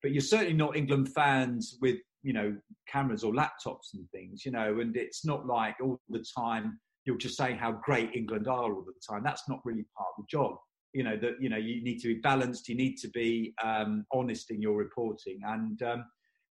[0.03, 2.55] but you're certainly not England fans with, you know,
[2.87, 7.17] cameras or laptops and things, you know, and it's not like all the time you're
[7.17, 9.23] just saying how great England are all the time.
[9.23, 10.57] That's not really part of the job
[10.95, 14.05] you know that you know you need to be balanced you need to be um,
[14.13, 15.39] honest in your reporting.
[15.45, 16.05] And um,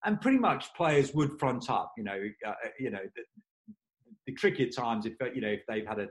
[0.05, 3.23] and pretty much players would front up you know uh, uh you know the,
[4.27, 6.07] the times if you know if they've had a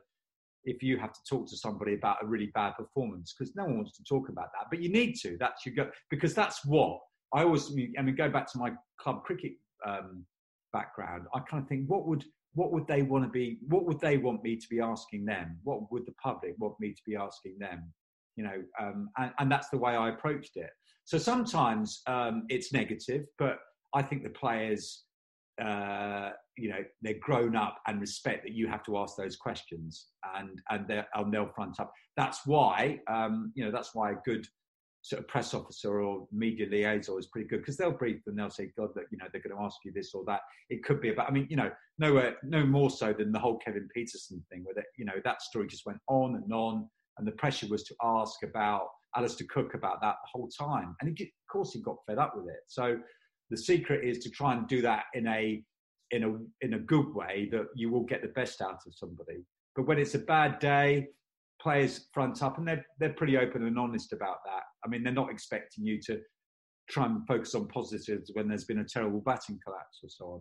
[0.65, 3.77] if you have to talk to somebody about a really bad performance because no one
[3.77, 7.01] wants to talk about that but you need to that's your go because that's what
[7.35, 9.53] i always i mean go back to my club cricket
[9.87, 10.25] um,
[10.73, 14.01] background i kind of think what would what would they want to be what would
[14.01, 15.59] they want me to be asking them?
[15.65, 17.93] What would the public want me to be asking them
[18.37, 20.71] you know, um, and, and, that's the way I approached it.
[21.05, 23.59] So sometimes um, it's negative, but
[23.95, 25.05] I think the players,
[25.61, 30.09] uh, you know, they're grown up and respect that you have to ask those questions,
[30.37, 31.93] and and, and they'll front up.
[32.17, 34.47] That's why, um, you know, that's why a good
[35.03, 38.51] sort of press officer or media liaison is pretty good because they'll brief and they'll
[38.51, 40.41] say, God, that you know they're going to ask you this or that.
[40.71, 41.29] It could be about.
[41.29, 44.75] I mean, you know, nowhere, no more so than the whole Kevin Pietersen thing, where
[44.75, 47.95] that you know that story just went on and on and the pressure was to
[48.03, 50.97] ask about Alastair Cook about that the whole time.
[51.01, 52.61] And he, of course, he got fed up with it.
[52.67, 52.99] So
[53.51, 55.63] the secret is to try and do that in a
[56.11, 59.45] in a in a good way that you will get the best out of somebody.
[59.77, 61.09] But when it's a bad day,
[61.61, 64.63] players front up and they're they're pretty open and honest about that.
[64.85, 66.21] I mean, they're not expecting you to
[66.91, 70.41] try and focus on positives when there's been a terrible batting collapse or so on.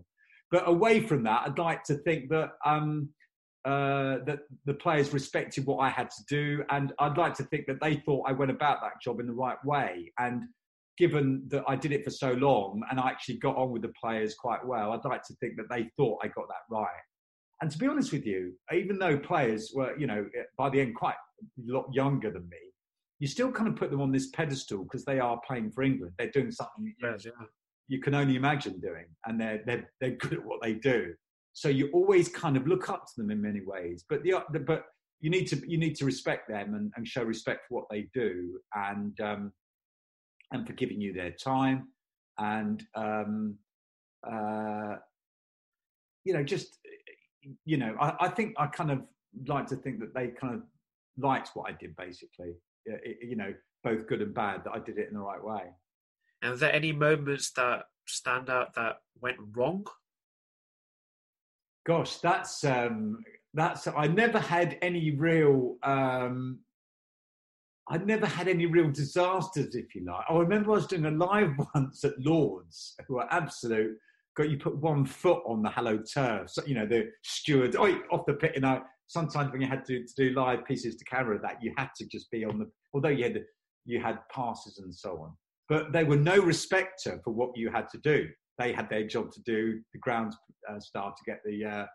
[0.50, 3.10] But away from that, I'd like to think that um,
[3.65, 7.67] uh, that the players respected what I had to do, and I'd like to think
[7.67, 10.12] that they thought I went about that job in the right way.
[10.19, 10.43] And
[10.97, 13.93] given that I did it for so long and I actually got on with the
[14.00, 16.88] players quite well, I'd like to think that they thought I got that right.
[17.62, 20.95] And to be honest with you, even though players were, you know, by the end
[20.95, 22.58] quite a lot younger than me,
[23.19, 26.13] you still kind of put them on this pedestal because they are playing for England.
[26.17, 27.32] They're doing something yes, yeah.
[27.88, 31.13] you can only imagine doing, and they're, they're, they're good at what they do.
[31.54, 34.06] So you always kind of look up to them in many ways.
[34.08, 34.86] But the, but
[35.20, 38.10] you need to you need to respect them and, and show respect for what they
[38.14, 39.52] do and um,
[40.52, 41.88] and for giving you their time
[42.40, 43.56] and um,
[44.30, 44.96] uh,
[46.26, 46.80] you know just
[47.66, 49.02] you know I, I think I kind of
[49.48, 50.62] like to think that they kind of
[51.18, 52.54] liked what I did basically
[53.22, 55.64] you know both good and bad that I did it in the right way.
[56.42, 59.86] And are there any moments that stand out that went wrong
[61.86, 63.20] Gosh, that's um,
[63.54, 63.88] that's.
[63.88, 65.78] I never had any real.
[65.84, 66.60] Um,
[67.89, 70.24] I never had any real disasters, if you like.
[70.30, 73.98] I remember I was doing a live once at Lords, who are absolute.
[74.38, 76.52] Got you put one foot on the hallowed turf.
[76.52, 78.54] So, you know the steward oh, off the pit.
[78.56, 81.74] You know sometimes when you had to, to do live pieces to camera, that you
[81.78, 82.70] had to just be on the.
[82.94, 83.44] Although you had
[83.86, 85.32] you had passes and so on,
[85.67, 89.32] but they were no respecter for what you had to do they had their job
[89.32, 90.34] to do the ground
[90.70, 91.86] uh, staff to get the uh,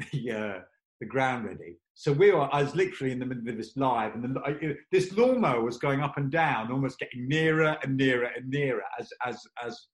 [0.12, 0.60] the, uh,
[1.00, 1.76] the ground ready.
[1.94, 2.52] So we were.
[2.54, 6.00] I was literally in the middle of this live, and the, this lawnmower was going
[6.00, 9.86] up and down, almost getting nearer and nearer and nearer as as as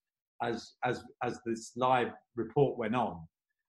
[0.42, 3.20] as as as this live report went on.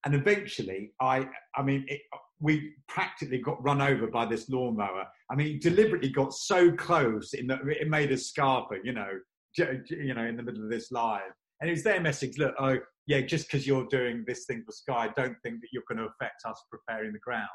[0.05, 2.01] And eventually, I I mean, it,
[2.39, 5.05] we practically got run over by this lawnmower.
[5.31, 9.09] I mean, deliberately got so close in that it made a scarper, you know,
[9.57, 11.31] you know, in the middle of this live.
[11.59, 14.71] And it was their message look, oh, yeah, just because you're doing this thing for
[14.71, 17.47] Sky, don't think that you're going to affect us preparing the ground.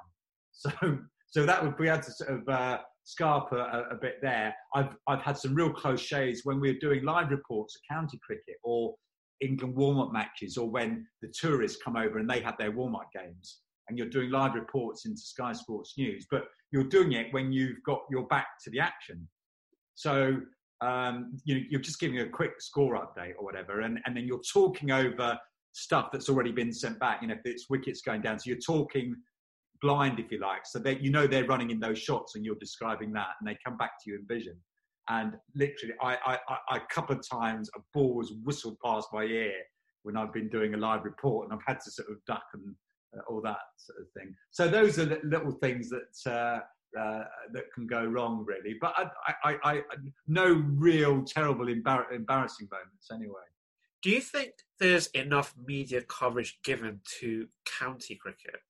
[0.57, 4.55] So, so that would, we had to sort of uh, scarp a, a, bit there.
[4.73, 8.21] I've, I've had some real close shaves when we were doing live reports of county
[8.25, 8.95] cricket or
[9.41, 12.95] England warm up matches or when the tourists come over and they have their warm
[12.95, 17.33] up games and you're doing live reports into Sky Sports News, but you're doing it
[17.33, 19.29] when you've got your back to the action.
[19.95, 20.37] So
[20.81, 24.27] um, you know, you're just giving a quick score update or whatever, and, and then
[24.27, 25.39] you're talking over
[25.73, 27.23] stuff that's already been sent back.
[27.23, 29.15] You know, if it's wickets going down, so you're talking
[29.81, 32.57] blind, if you like, so that you know they're running in those shots, and you're
[32.57, 34.57] describing that, and they come back to you in vision.
[35.09, 36.39] And literally, I, I,
[36.71, 39.53] I, a couple of times a ball was whistled past my ear
[40.03, 42.75] when I've been doing a live report, and I've had to sort of duck and
[43.29, 44.35] all that sort of thing.
[44.51, 46.61] So those are little things that uh,
[46.99, 48.77] uh, that can go wrong, really.
[48.81, 49.83] But I, I, I,
[50.27, 53.43] no real terrible embar- embarrassing moments anyway.
[54.03, 57.49] Do you think there's enough media coverage given to
[57.81, 58.61] county cricket?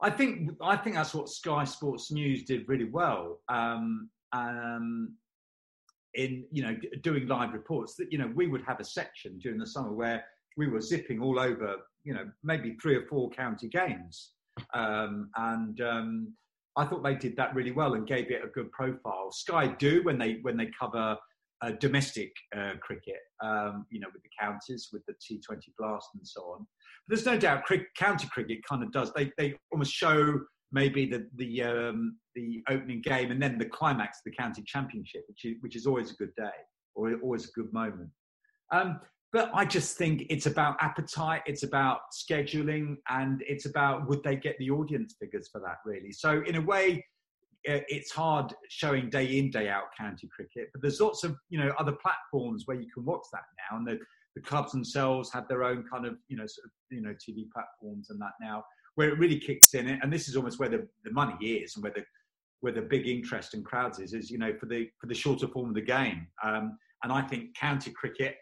[0.00, 3.40] I think I think that's what Sky Sports News did really well.
[3.48, 5.16] Um, um,
[6.14, 9.58] in you know doing live reports that you know we would have a section during
[9.58, 10.24] the summer where
[10.56, 14.32] we were zipping all over you know maybe three or four county games
[14.74, 16.32] um, and um,
[16.76, 19.30] I thought they did that really well and gave it a good profile.
[19.32, 21.16] Sky do when they when they cover
[21.60, 26.26] uh, domestic uh, cricket, um, you know, with the counties, with the T20 Blast and
[26.26, 26.58] so on.
[27.08, 27.64] But there's no doubt,
[27.96, 29.12] county cricket kind of does.
[29.14, 34.18] They they almost show maybe the the um, the opening game and then the climax
[34.18, 36.50] of the county championship, which is, which is always a good day
[36.94, 38.10] or always a good moment.
[38.70, 39.00] Um,
[39.32, 44.36] but I just think it's about appetite, it's about scheduling, and it's about would they
[44.36, 46.12] get the audience figures for that really.
[46.12, 47.04] So in a way,
[47.64, 51.72] it's hard showing day in day out county cricket, but there's lots of you know
[51.78, 53.98] other platforms where you can watch that now, and the,
[54.34, 57.44] the clubs themselves have their own kind of you know sort of you know TV
[57.52, 58.64] platforms and that now
[58.94, 61.84] where it really kicks in, and this is almost where the, the money is and
[61.84, 62.04] where the
[62.60, 65.46] where the big interest and crowds is, is you know for the for the shorter
[65.48, 66.26] form of the game.
[66.42, 68.38] Um, and I think county cricket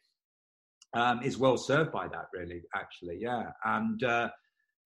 [0.96, 2.62] um, is well served by that, really.
[2.74, 3.50] Actually, yeah.
[3.64, 4.30] And uh,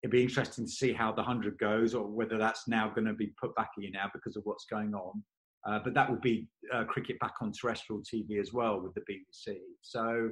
[0.02, 3.14] it'd be interesting to see how the hundred goes, or whether that's now going to
[3.14, 5.22] be put back in now because of what's going on.
[5.66, 9.02] Uh, but that would be uh, cricket back on terrestrial TV as well with the
[9.02, 9.58] BBC.
[9.82, 10.30] So,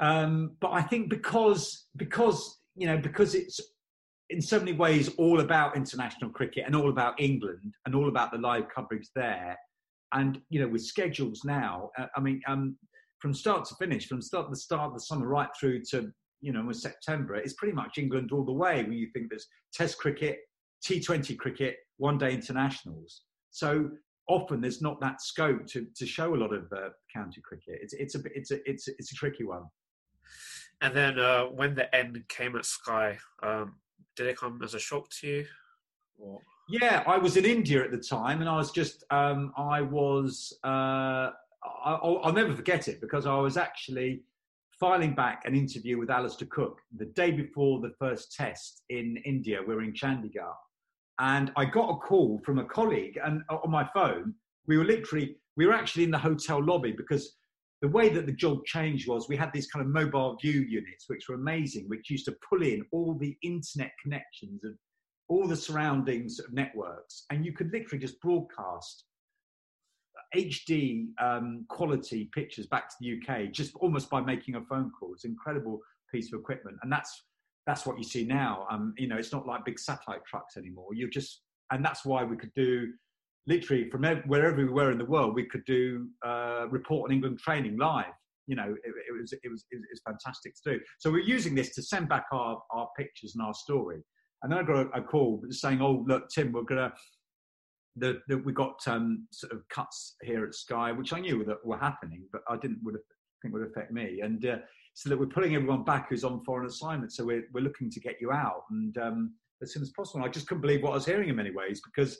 [0.00, 3.60] um, but I think because because you know because it's
[4.30, 8.30] in so many ways all about international cricket and all about England and all about
[8.30, 9.58] the live coverage there.
[10.12, 12.76] And you know, with schedules now, uh, I mean, um,
[13.20, 16.52] from start to finish, from start the start of the summer right through to you
[16.52, 18.82] know September, it's pretty much England all the way.
[18.82, 20.38] When you think there's Test cricket,
[20.84, 23.90] T20 cricket, one day internationals, so
[24.28, 27.80] often there's not that scope to to show a lot of uh, county cricket.
[27.82, 29.64] It's it's a it's a it's a, it's a tricky one.
[30.80, 33.74] And then uh, when the end came at Sky, um,
[34.16, 35.46] did it come as a shock to you?
[36.18, 36.40] Or?
[36.70, 40.56] Yeah, I was in India at the time, and I was just um, I was
[40.64, 41.30] uh,
[41.62, 44.22] I'll, I'll, never forget it because I was actually
[44.78, 49.60] filing back an interview with Alastair Cook the day before the first test in India.
[49.66, 50.54] We are in Chandigarh,
[51.18, 54.34] and I got a call from a colleague, and uh, on my phone,
[54.66, 57.36] we were literally we were actually in the hotel lobby because
[57.82, 61.04] the way that the job changed was we had these kind of mobile view units,
[61.08, 64.72] which were amazing, which used to pull in all the internet connections of
[65.28, 69.04] all the surroundings of networks, and you could literally just broadcast
[70.34, 75.12] HD um, quality pictures back to the UK just almost by making a phone call.
[75.14, 75.80] It's an incredible
[76.12, 77.24] piece of equipment, and that's
[77.66, 78.66] that's what you see now.
[78.70, 80.88] Um, you know, it's not like big satellite trucks anymore.
[80.92, 82.88] You just, and that's why we could do
[83.46, 87.38] literally from wherever we were in the world, we could do uh, report on England
[87.38, 88.12] training live.
[88.46, 90.80] You know, it, it, was, it, was, it was fantastic to do.
[90.98, 94.02] So we're using this to send back our, our pictures and our story.
[94.42, 96.92] And then I got a, a call saying, "Oh, look, Tim, we're gonna."
[97.96, 101.78] The, we got um, sort of cuts here at Sky, which I knew that were
[101.78, 103.02] happening, but I didn't would have,
[103.42, 104.20] think would affect me.
[104.22, 104.58] And uh,
[104.94, 107.12] so that we're pulling everyone back who's on foreign assignment.
[107.12, 110.20] So we're we're looking to get you out and um, as soon as possible.
[110.20, 112.18] And I just couldn't believe what I was hearing in many ways because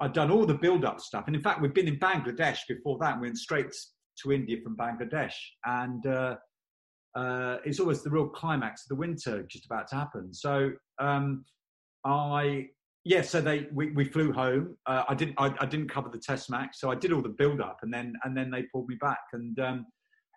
[0.00, 3.20] I'd done all the build-up stuff, and in fact, we'd been in Bangladesh before that.
[3.20, 3.72] We went straight
[4.22, 6.36] to India from Bangladesh, and uh,
[7.14, 10.34] uh, it's always the real climax of the winter just about to happen.
[10.34, 11.44] So um,
[12.04, 12.66] I,
[13.04, 14.76] yeah, so they we, we flew home.
[14.86, 17.28] Uh, I didn't I, I, didn't cover the test match, so I did all the
[17.28, 19.86] build-up, and then and then they pulled me back, and um,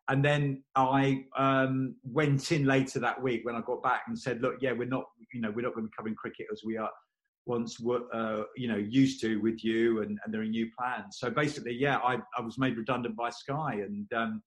[0.10, 4.42] and then I um, went in later that week when I got back and said,
[4.42, 5.04] look, yeah, we're not,
[5.34, 6.90] you know, we're not going to be covering cricket as we are
[7.48, 11.18] once were uh, you know used to with you and, and there are new plans.
[11.18, 14.42] So basically yeah i, I was made redundant by sky and um,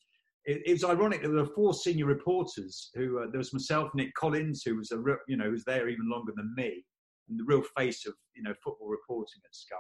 [0.45, 3.91] it, it, was ironic that there were four senior reporters who uh, there was myself
[3.95, 6.85] nick collins who was a you know who was there even longer than me
[7.31, 9.77] and the real face of you know football reporting at sky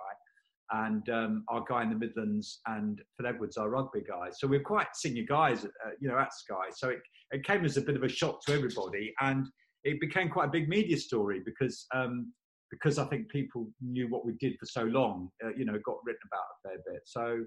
[0.72, 4.60] and um, our guy in the midlands and phil edwards our rugby guy so we're
[4.60, 7.00] quite senior guys uh, you know at sky so it,
[7.32, 9.46] it came as a bit of a shock to everybody and
[9.84, 12.32] it became quite a big media story because um,
[12.70, 15.96] because I think people knew what we did for so long, uh, you know, got
[16.04, 17.02] written about a fair bit.
[17.04, 17.44] So,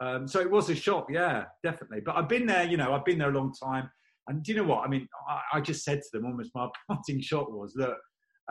[0.00, 2.00] um, so it was a shock, yeah, definitely.
[2.04, 3.90] But I've been there, you know, I've been there a long time.
[4.28, 4.84] And do you know what?
[4.84, 7.96] I mean, I, I just said to them almost my parting shot was that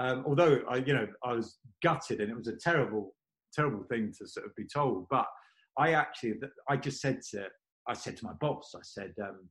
[0.02, 3.14] um, although I, you know, I was gutted and it was a terrible,
[3.54, 5.26] terrible thing to sort of be told, but
[5.78, 6.34] I actually,
[6.70, 7.46] I just said to,
[7.88, 9.48] I said to my boss, I said, um,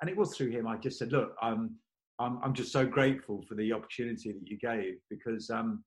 [0.00, 0.66] and it was through him.
[0.66, 1.76] I just said, look, um,
[2.20, 5.84] I'm, I'm just so grateful for the opportunity that you gave because um,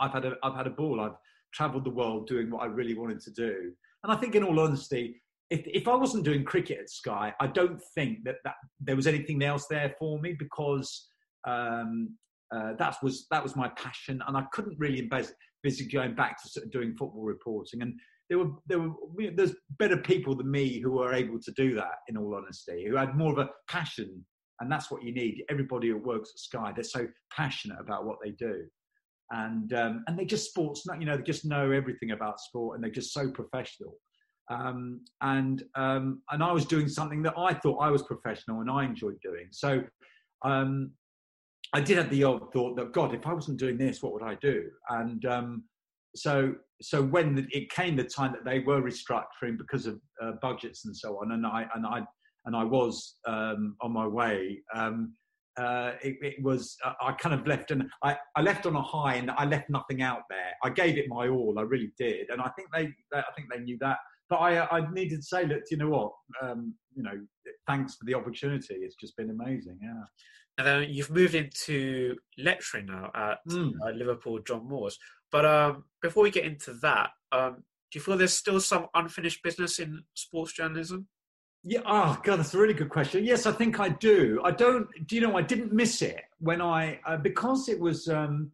[0.00, 1.00] I've had a I've had a ball.
[1.00, 1.16] I've
[1.54, 3.72] travelled the world doing what I really wanted to do,
[4.04, 7.46] and I think, in all honesty, if if I wasn't doing cricket at Sky, I
[7.46, 11.08] don't think that, that there was anything else there for me because
[11.46, 12.10] um,
[12.54, 16.48] uh, that was that was my passion, and I couldn't really envisage going back to
[16.48, 17.82] sort of doing football reporting.
[17.82, 17.94] And
[18.28, 18.94] there were there were
[19.34, 21.98] there's better people than me who were able to do that.
[22.08, 24.24] In all honesty, who had more of a passion,
[24.60, 25.44] and that's what you need.
[25.48, 28.64] Everybody who works at Sky, they're so passionate about what they do,
[29.30, 30.82] and um, and they just sports.
[30.98, 33.94] You know, they just know everything about sport, and they're just so professional.
[34.50, 38.68] Um, and um, and I was doing something that I thought I was professional and
[38.68, 39.46] I enjoyed doing.
[39.52, 39.84] So
[40.44, 40.90] um,
[41.72, 44.22] I did have the odd thought that God, if I wasn't doing this, what would
[44.22, 44.68] I do?
[44.88, 45.64] And um,
[46.16, 50.84] so, so when it came the time that they were restructuring because of uh, budgets
[50.84, 52.02] and so on, and I and I
[52.46, 54.62] and I was um, on my way.
[54.74, 55.14] Um,
[55.58, 58.82] uh, it, it, was uh, I kind of left and I, I left on a
[58.82, 60.52] high and I left nothing out there.
[60.64, 63.60] I gave it my all, I really did, and I think they I think they
[63.60, 63.98] knew that.
[64.30, 67.20] But I I needed to say, look, you know what, um, you know,
[67.66, 68.74] thanks for the opportunity.
[68.76, 69.78] It's just been amazing.
[69.82, 70.04] Yeah.
[70.60, 73.72] And then you've moved into lecturing now at mm.
[73.82, 74.98] uh, Liverpool John Moores.
[75.32, 79.42] But um, before we get into that, um, do you feel there's still some unfinished
[79.42, 81.08] business in sports journalism?
[81.64, 81.80] Yeah.
[81.86, 83.24] Oh God, that's a really good question.
[83.24, 84.42] Yes, I think I do.
[84.44, 84.86] I don't.
[85.06, 85.34] Do you know?
[85.34, 88.50] I didn't miss it when I uh, because it was um,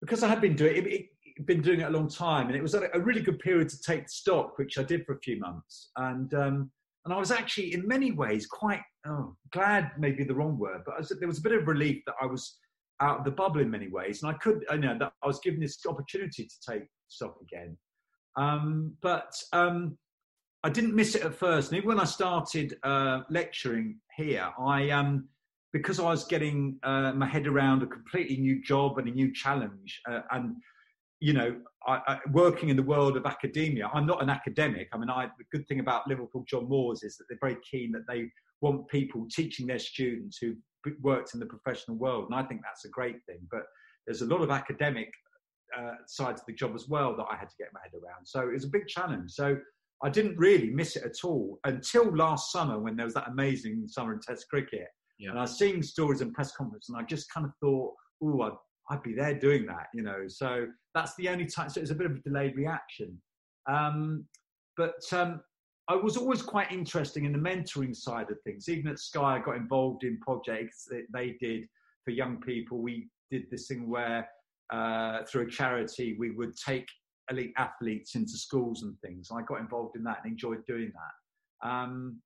[0.00, 2.62] because I had been doing it, it, been doing it a long time, and it
[2.62, 5.40] was a, a, really good period to take stock, which I did for a few
[5.40, 6.70] months, and um,
[7.06, 10.98] and I was actually in many ways quite oh, glad, maybe the wrong word, but
[10.98, 12.58] was, there was a bit of relief that I was
[13.00, 15.38] out of the bubble in many ways, and I could, I know that I was
[15.38, 17.76] given this opportunity to take stock again.
[18.36, 19.96] Um, but um,
[20.64, 21.70] I didn't miss it at first.
[21.70, 25.28] And even when I started uh, lecturing here, I um,
[25.72, 29.32] because I was getting uh, my head around a completely new job and a new
[29.32, 30.56] challenge, uh, and
[31.20, 31.56] you know,
[31.86, 34.88] I, I, working in the world of academia, I'm not an academic.
[34.92, 37.92] I mean, I, the good thing about Liverpool John Moores is that they're very keen
[37.92, 40.54] that they want people teaching their students who
[41.00, 43.38] worked in the professional world, and I think that's a great thing.
[43.50, 43.62] But
[44.06, 45.10] there's a lot of academic
[45.76, 48.24] uh, side to the job as well that I had to get my head around.
[48.24, 49.32] So it was a big challenge.
[49.32, 49.56] So
[50.02, 53.88] I didn't really miss it at all until last summer when there was that amazing
[53.88, 54.88] summer in Test cricket.
[55.18, 55.30] Yeah.
[55.30, 58.40] And I was seeing stories and press conferences, and I just kind of thought, oh,
[58.42, 58.52] I'd,
[58.90, 60.28] I'd, be there doing that, you know.
[60.28, 61.68] So that's the only time.
[61.68, 63.20] So it's a bit of a delayed reaction.
[63.68, 64.24] Um,
[64.76, 65.40] but um,
[65.88, 68.68] I was always quite interested in the mentoring side of things.
[68.68, 71.68] Even at Sky, I got involved in projects that they did
[72.04, 72.78] for young people.
[72.78, 74.28] We did this thing where,
[74.72, 76.86] uh, through a charity, we would take
[77.30, 79.28] elite athletes into schools and things.
[79.32, 81.68] I got involved in that and enjoyed doing that.
[81.68, 82.20] Um,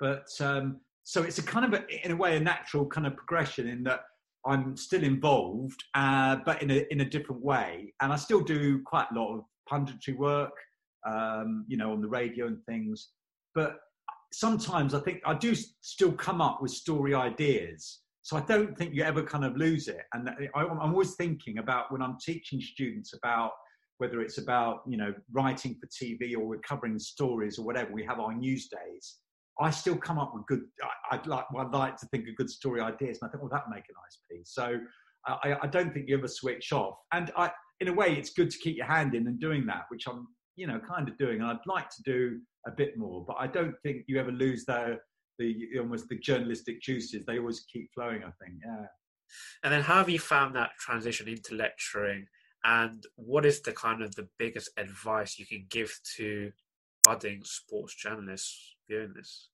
[0.00, 3.16] but um, so it's a kind of, a, in a way, a natural kind of
[3.16, 4.00] progression in that
[4.46, 8.82] I'm still involved, uh, but in a in a different way, and I still do
[8.82, 10.52] quite a lot of punditry work
[11.06, 13.10] um, you know, on the radio and things.
[13.54, 13.78] But
[14.32, 18.00] sometimes I think I do still come up with story ideas.
[18.22, 20.02] So I don't think you ever kind of lose it.
[20.14, 23.52] And I'm always thinking about when I'm teaching students about
[23.98, 27.92] whether it's about you know writing for TV or we're covering stories or whatever.
[27.92, 29.18] We have our news days.
[29.60, 30.62] I still come up with good.
[31.10, 33.64] I'd like I'd like to think of good story ideas, and I think, well, that
[33.66, 34.52] would make a nice piece.
[34.52, 34.78] So
[35.26, 36.96] I, I don't think you ever switch off.
[37.12, 37.50] And I,
[37.80, 40.26] in a way, it's good to keep your hand in and doing that, which I'm
[40.56, 41.40] you know, kind of doing.
[41.40, 44.64] And I'd like to do a bit more, but I don't think you ever lose
[44.64, 44.98] the
[45.38, 47.22] the almost the journalistic juices.
[47.26, 48.22] They always keep flowing.
[48.22, 48.86] I think, yeah.
[49.64, 52.26] And then, how have you found that transition into lecturing?
[52.64, 56.50] And what is the kind of the biggest advice you can give to
[57.02, 59.48] budding sports journalists this?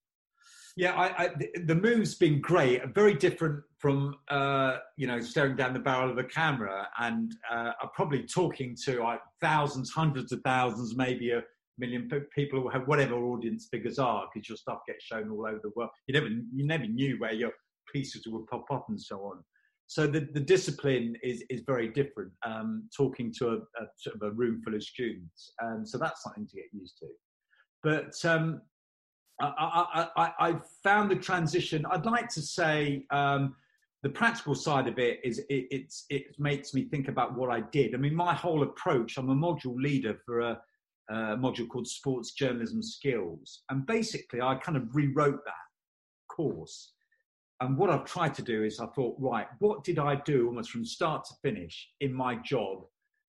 [0.76, 1.30] Yeah, I, I,
[1.64, 2.82] the move's been great.
[2.94, 7.72] Very different from uh, you know staring down the barrel of a camera and uh,
[7.94, 11.42] probably talking to uh, thousands, hundreds of thousands, maybe a
[11.78, 15.60] million people who have whatever audience figures are, because your stuff gets shown all over
[15.62, 15.90] the world.
[16.06, 17.52] You never you never knew where your
[17.92, 19.42] pieces would pop up and so on.
[19.86, 22.30] So the, the discipline is is very different.
[22.46, 26.22] Um, talking to a, a, sort of a room full of students, and so that's
[26.22, 27.06] something to get used to.
[27.82, 28.60] But um,
[29.40, 31.86] I, I, I, found the transition.
[31.90, 33.54] I'd like to say um,
[34.02, 37.94] the practical side of it is it, it makes me think about what I did.
[37.94, 39.16] I mean, my whole approach.
[39.16, 40.60] I'm a module leader for a,
[41.10, 45.54] a module called Sports Journalism Skills, and basically, I kind of rewrote that
[46.34, 46.92] course.
[47.62, 50.70] And what I've tried to do is, I thought, right, what did I do almost
[50.70, 52.84] from start to finish in my job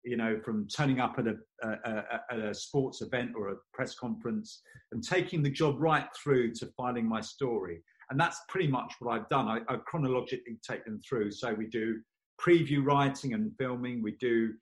[0.05, 3.94] you know, from turning up at a, a, a, a, sports event or a press
[3.94, 7.82] conference and taking the job right through to finding my story.
[8.11, 9.46] And that's pretty much what I've done.
[9.46, 11.30] I, I chronologically take them through.
[11.32, 12.01] So we do
[12.40, 14.03] preview writing and filming.
[14.03, 14.55] We do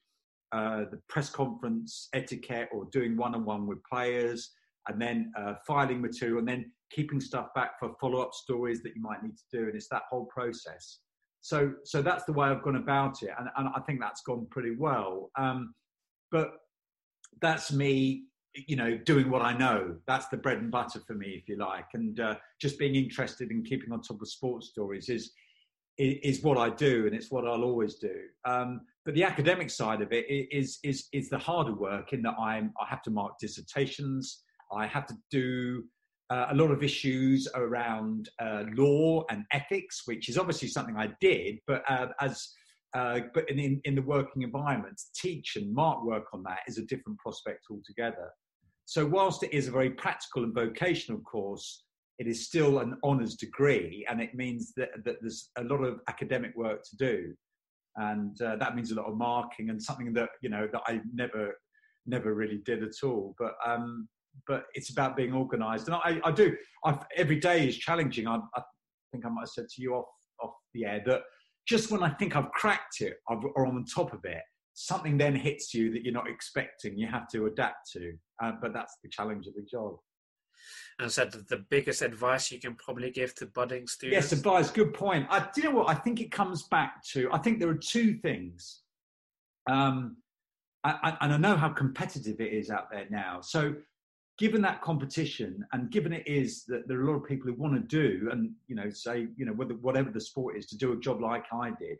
[0.52, 4.50] uh, the press conference etiquette or doing one-on-one with players,
[4.88, 9.02] and then uh, filing material, and then keeping stuff back for follow-up stories that you
[9.02, 9.64] might need to do.
[9.64, 11.00] And it's that whole process.
[11.48, 14.46] So, so that's the way I've gone about it, and, and I think that's gone
[14.50, 15.30] pretty well.
[15.36, 15.74] Um,
[16.30, 16.52] but
[17.40, 18.24] that's me
[18.66, 19.96] you know doing what i know.
[20.06, 21.86] That's the bread and butter for me if you like.
[21.94, 25.32] And uh, just being interested in keeping on top of sports stories is
[25.98, 28.14] is what i do and it's what i'll always do.
[28.44, 32.34] Um, but the academic side of it is is is the harder work in that
[32.38, 34.42] i'm i have to mark dissertations
[34.72, 35.84] i have to do
[36.30, 41.08] uh, a lot of issues around uh, law and ethics which is obviously something i
[41.20, 42.54] did but uh, as
[42.92, 46.82] but in, in, in, the working environment, teach and mark work on that is a
[46.82, 48.30] different prospect altogether.
[48.86, 51.84] So, whilst it is a very practical and vocational course,
[52.18, 56.00] it is still an honours degree, and it means that, that there's a lot of
[56.08, 57.34] academic work to do,
[57.96, 61.00] and uh, that means a lot of marking and something that you know that I
[61.12, 61.52] never
[62.06, 63.34] never really did at all.
[63.38, 64.08] But um,
[64.46, 66.56] but it's about being organised, and I, I do.
[66.84, 68.26] I've, every day is challenging.
[68.26, 68.62] I, I
[69.12, 70.06] think I might have said to you off
[70.42, 71.22] off the air that
[71.66, 75.74] just when I think I've cracked it or on top of it, something then hits
[75.74, 76.96] you that you're not expecting.
[76.96, 79.96] You have to adapt to, uh, but that's the challenge of the job.
[80.98, 84.30] And so, the biggest advice you can probably give to budding students.
[84.30, 84.70] Yes, advice.
[84.70, 85.26] Good point.
[85.30, 85.88] I, do you know what?
[85.88, 87.28] I think it comes back to.
[87.32, 88.80] I think there are two things,
[89.68, 90.16] um,
[90.84, 93.40] I, and I know how competitive it is out there now.
[93.40, 93.74] So
[94.38, 97.60] given that competition and given it is that there are a lot of people who
[97.60, 100.76] want to do and you know say you know whether whatever the sport is to
[100.76, 101.98] do a job like i did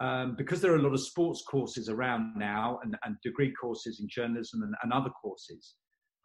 [0.00, 4.00] um, because there are a lot of sports courses around now and, and degree courses
[4.00, 5.74] in journalism and, and other courses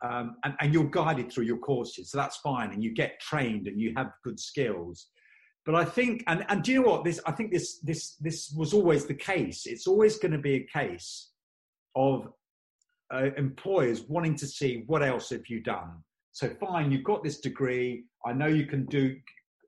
[0.03, 3.67] um, and, and, you're guided through your courses so that's fine and you get trained
[3.67, 5.07] and you have good skills.
[5.65, 7.05] But i think and, and do you know what?
[7.05, 9.65] This i think this this this was always the case.
[9.65, 11.31] It's always going to be a case
[11.95, 12.27] of
[13.13, 15.91] uh, employers wanting to see what else have you done.
[16.31, 18.05] So fine, you've got this degree.
[18.25, 19.15] I know you can do.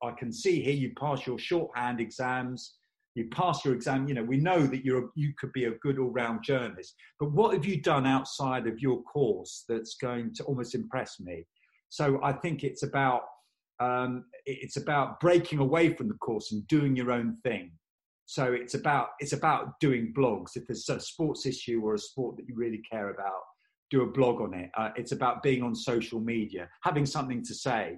[0.04, 2.76] I can see here you pass your shorthand exams.
[3.16, 4.08] You pass your exam.
[4.08, 6.94] You know we know that you're you could be a good all-round journalist.
[7.20, 11.46] But what have you done outside of your course that's going to almost impress me?
[11.90, 13.22] So I think it's about
[13.80, 17.72] um, it's about breaking away from the course and doing your own thing.
[18.28, 20.56] So it's about it's about doing blogs.
[20.56, 23.42] If there's a sports issue or a sport that you really care about,
[23.90, 24.70] do a blog on it.
[24.78, 27.98] Uh, it's about being on social media, having something to say,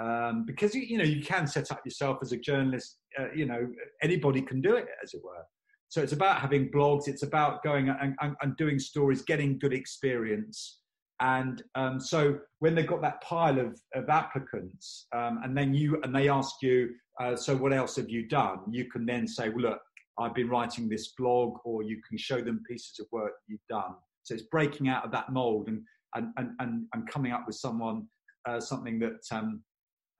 [0.00, 2.98] um, because you, you know you can set up yourself as a journalist.
[3.18, 3.68] Uh, you know
[4.02, 5.44] anybody can do it, as it were.
[5.88, 7.08] So it's about having blogs.
[7.08, 10.80] It's about going and, and, and doing stories, getting good experience.
[11.20, 16.00] And um, so when they've got that pile of, of applicants, um, and then you
[16.02, 16.90] and they ask you,
[17.20, 18.58] uh, so what else have you done?
[18.70, 19.80] You can then say, well, look,
[20.18, 23.94] I've been writing this blog, or you can show them pieces of work you've done.
[24.24, 25.82] So it's breaking out of that mold and
[26.14, 28.06] and and and, coming up with someone
[28.46, 29.62] uh, something that um,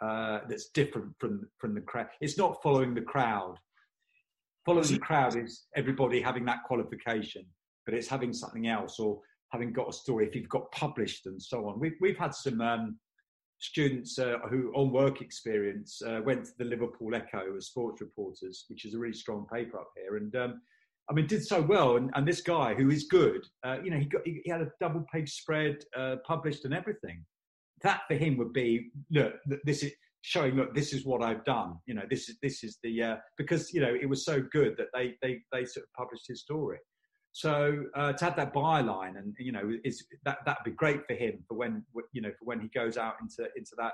[0.02, 2.06] uh, that's different from from the crowd.
[2.20, 3.56] It's not following the crowd.
[4.64, 7.44] Following the crowd is everybody having that qualification,
[7.84, 9.20] but it's having something else or
[9.56, 11.80] having got a story if you've got published and so on.
[11.80, 12.98] We've we've had some um,
[13.58, 18.66] students uh, who on work experience uh, went to the Liverpool Echo as sports reporters,
[18.68, 20.60] which is a really strong paper up here, and um,
[21.08, 21.96] I mean did so well.
[21.96, 24.60] And, and this guy who is good, uh, you know, he got he, he, had
[24.60, 27.24] a double page spread uh, published and everything.
[27.82, 29.34] That for him would be look,
[29.64, 31.76] this is showing look this is what I've done.
[31.86, 34.76] You know, this is this is the uh, because you know it was so good
[34.76, 36.78] that they they they sort of published his story.
[37.36, 41.12] So uh, to have that byline, and you know, is that that'd be great for
[41.12, 41.84] him for when
[42.14, 43.92] you know for when he goes out into into that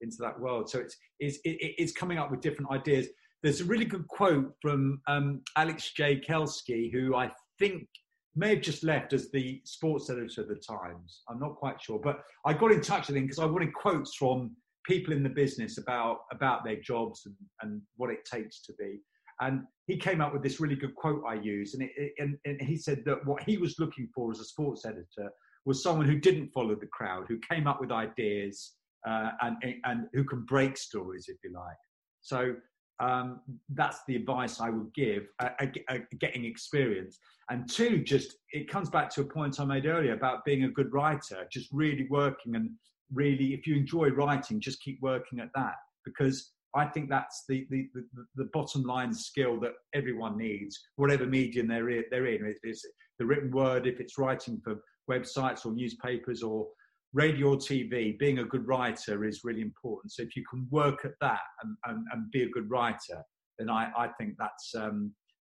[0.00, 0.70] into that world.
[0.70, 3.08] So it's it's it's coming up with different ideas.
[3.42, 7.88] There's a really good quote from um, Alex Kay-Jelski, who I think
[8.36, 11.22] may have just left as the sports editor of the Times.
[11.28, 14.14] I'm not quite sure, but I got in touch with him because I wanted quotes
[14.14, 14.52] from
[14.86, 19.00] people in the business about about their jobs and, and what it takes to be.
[19.40, 22.36] And he came up with this really good quote I use, and, it, it, and,
[22.44, 25.30] and he said that what he was looking for as a sports editor
[25.64, 28.72] was someone who didn't follow the crowd, who came up with ideas
[29.08, 31.76] uh, and, and who can break stories, if you like.
[32.20, 32.54] So
[33.00, 35.50] um, that's the advice I would give, uh,
[35.88, 37.18] uh, getting experience.
[37.50, 40.70] And two, just it comes back to a point I made earlier about being a
[40.70, 42.70] good writer, just really working and
[43.12, 45.74] really, if you enjoy writing, just keep working at that
[46.04, 48.04] because I think that's the, the, the,
[48.34, 52.04] the, bottom line skill that everyone needs, whatever medium they're in.
[52.10, 52.46] They're in.
[52.46, 52.84] If it's
[53.18, 56.66] the written word, if it's writing for websites or newspapers or
[57.12, 60.12] radio or TV, being a good writer is really important.
[60.12, 63.22] So if you can work at that and, and, and be a good writer,
[63.58, 65.12] then I, I think that's um,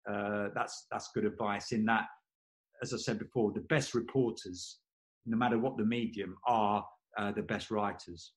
[0.09, 1.71] uh, that's that's good advice.
[1.71, 2.05] In that,
[2.81, 4.79] as I said before, the best reporters,
[5.25, 6.85] no matter what the medium, are
[7.17, 8.33] uh, the best writers.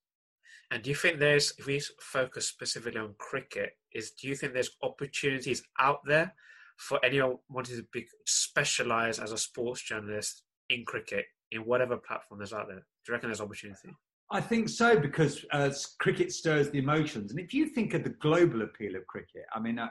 [0.70, 4.52] And do you think there's, if we focus specifically on cricket, is do you think
[4.52, 6.32] there's opportunities out there
[6.76, 12.38] for anyone wanting to be specialised as a sports journalist in cricket in whatever platform
[12.38, 12.76] there's out there?
[12.76, 13.90] Do you reckon there's opportunity?
[14.30, 18.10] I think so because uh, cricket stirs the emotions, and if you think of the
[18.10, 19.88] global appeal of cricket, I mean, uh,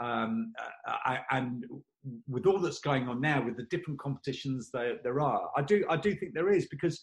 [0.00, 0.52] um,
[0.86, 1.64] uh, I, and
[2.26, 5.84] with all that's going on now, with the different competitions there, there are, I do
[5.88, 7.00] I do think there is because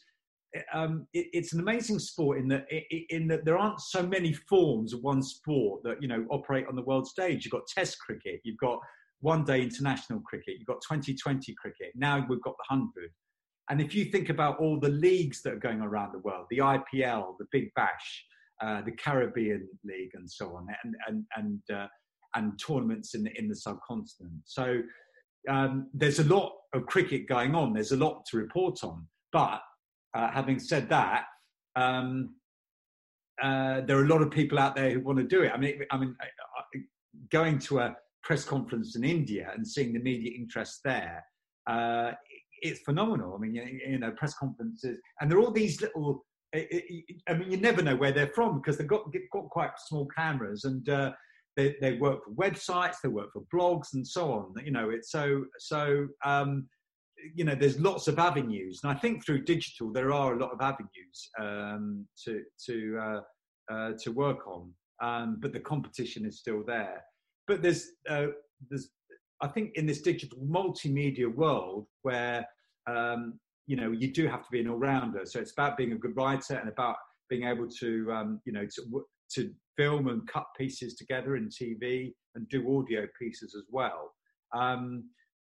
[0.73, 2.65] um, it, it's an amazing sport in that
[3.09, 6.75] in that there aren't so many forms of one sport that you know operate on
[6.75, 7.45] the world stage.
[7.45, 8.79] You've got Test cricket, you've got
[9.21, 11.91] one day international cricket, you've got 2020 cricket.
[11.95, 13.11] Now we've got the hundred.
[13.69, 16.59] And if you think about all the leagues that are going around the world, the
[16.59, 18.25] IPL, the Big Bash,
[18.61, 21.87] uh, the Caribbean League, and so on, and and and uh,
[22.35, 24.41] and tournaments in the in the subcontinent.
[24.45, 24.81] So
[25.49, 27.73] um, there's a lot of cricket going on.
[27.73, 29.07] There's a lot to report on.
[29.31, 29.61] But
[30.15, 31.25] uh, having said that,
[31.75, 32.35] um,
[33.41, 35.51] uh, there are a lot of people out there who want to do it.
[35.53, 36.15] I mean, I mean,
[37.31, 41.23] going to a press conference in India and seeing the media interest there,
[41.67, 42.11] uh,
[42.61, 43.35] it's phenomenal.
[43.35, 46.25] I mean, you, you, know, press conferences, and there are all these little.
[46.55, 50.63] I mean, you never know where they're from because they've got got quite small cameras,
[50.63, 51.11] and uh,
[51.57, 54.53] they, they work for websites, they work for blogs, and so on.
[54.63, 56.07] You know, it's so so.
[56.23, 56.69] Um,
[57.33, 60.51] you know, there's lots of avenues, and I think through digital there are a lot
[60.51, 64.71] of avenues um, to to uh, uh, to work on.
[65.01, 67.03] Um, but the competition is still there.
[67.47, 68.27] But there's uh,
[68.69, 68.89] there's
[69.41, 72.45] I think in this digital multimedia world where
[72.87, 75.25] um, you know you do have to be an all-rounder.
[75.25, 76.95] So it's about being a good writer and about
[77.29, 79.05] being able to um, you know to
[79.35, 84.13] to film and cut pieces together in TV and do audio pieces as well.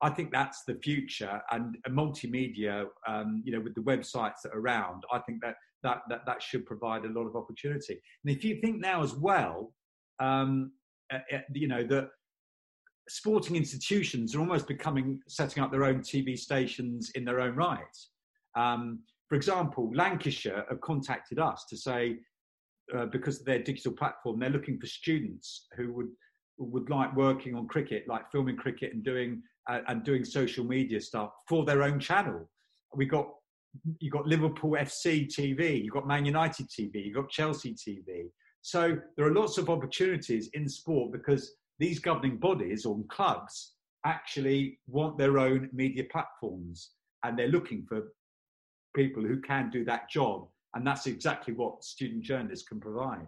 [0.01, 4.59] I think that's the future, and multimedia, um, you know, with the websites that are
[4.59, 8.01] around, I think that that that, that should provide a lot of opportunity.
[8.23, 9.73] And if you think now as well,
[10.19, 10.71] um,
[11.13, 11.19] uh,
[11.53, 12.09] you know, that
[13.09, 17.97] sporting institutions are almost becoming setting up their own TV stations in their own right.
[18.55, 22.17] Um, for example, Lancashire have contacted us to say
[22.95, 26.09] uh, because of their digital platform, they're looking for students who would
[26.57, 31.31] would like working on cricket, like filming cricket and doing and doing social media stuff
[31.47, 32.49] for their own channel.
[32.95, 33.27] We got
[33.99, 38.29] you got Liverpool FC TV, you got Man United TV, you got Chelsea TV.
[38.61, 44.79] So there are lots of opportunities in sport because these governing bodies or clubs actually
[44.87, 46.91] want their own media platforms
[47.23, 48.11] and they're looking for
[48.95, 53.27] people who can do that job and that's exactly what student journalists can provide.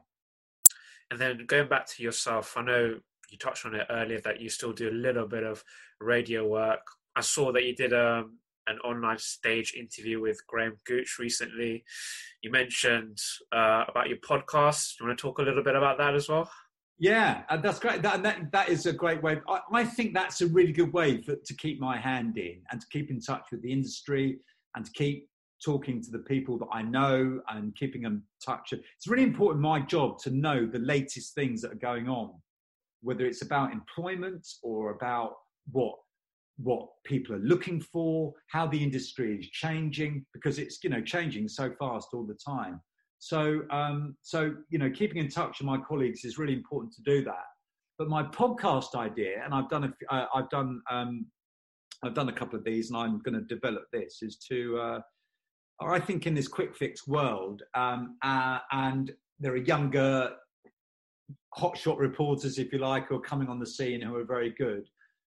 [1.11, 2.99] And then going back to yourself, I know
[3.33, 5.63] you touched on it earlier that you still do a little bit of
[5.99, 6.81] radio work.
[7.15, 11.83] I saw that you did um, an online stage interview with Graham Gooch recently.
[12.43, 13.17] You mentioned
[13.51, 14.97] uh, about your podcast.
[14.97, 16.49] Do you want to talk a little bit about that as well?
[16.99, 18.03] Yeah, that's great.
[18.03, 19.41] That, that, that is a great way.
[19.49, 22.79] I, I think that's a really good way for, to keep my hand in and
[22.79, 24.39] to keep in touch with the industry
[24.75, 25.27] and to keep
[25.63, 28.73] talking to the people that I know and keeping in touch.
[28.73, 32.33] It's really important my job to know the latest things that are going on,
[33.03, 35.33] whether it's about employment or about
[35.71, 35.95] what
[36.57, 41.47] what people are looking for, how the industry is changing, because it's you know changing
[41.47, 42.79] so fast all the time.
[43.19, 47.01] So um, so you know keeping in touch with my colleagues is really important to
[47.03, 47.45] do that.
[47.97, 51.25] But my podcast idea, and I've done a, uh, I've done um,
[52.03, 54.99] I've done a couple of these, and I'm going to develop this is to uh,
[55.81, 60.31] I think in this quick fix world, um, uh, and there are younger
[61.57, 64.87] hotshot reporters, if you like, who are coming on the scene who are very good.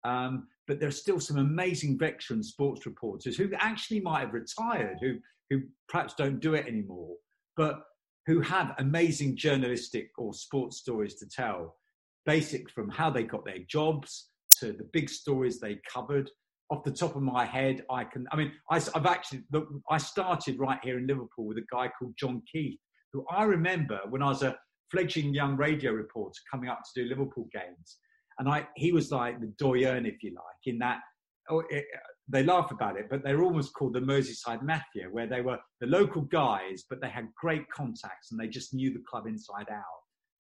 [0.04, 4.98] Um, but there are still some amazing veteran sports reporters who actually might have retired,
[5.00, 5.16] who
[5.50, 7.14] who perhaps don't do it anymore,
[7.56, 7.82] but
[8.26, 11.76] who have amazing journalistic or sports stories to tell,
[12.24, 16.28] basic from how they got their jobs to the big stories they covered
[16.70, 18.26] off the top of my head, I can.
[18.32, 19.44] I mean, I, have actually.
[19.90, 22.78] I started right here in Liverpool with a guy called John Keith,
[23.12, 24.56] who I remember when I was a
[24.90, 27.98] fledgling young radio reporter coming up to do Liverpool games,
[28.38, 31.00] and I he was like the doyen, if you like, in that.
[31.48, 31.84] Oh, it,
[32.28, 35.86] they laugh about it, but they're almost called the Merseyside Mafia, where they were the
[35.86, 39.84] local guys, but they had great contacts and they just knew the club inside out.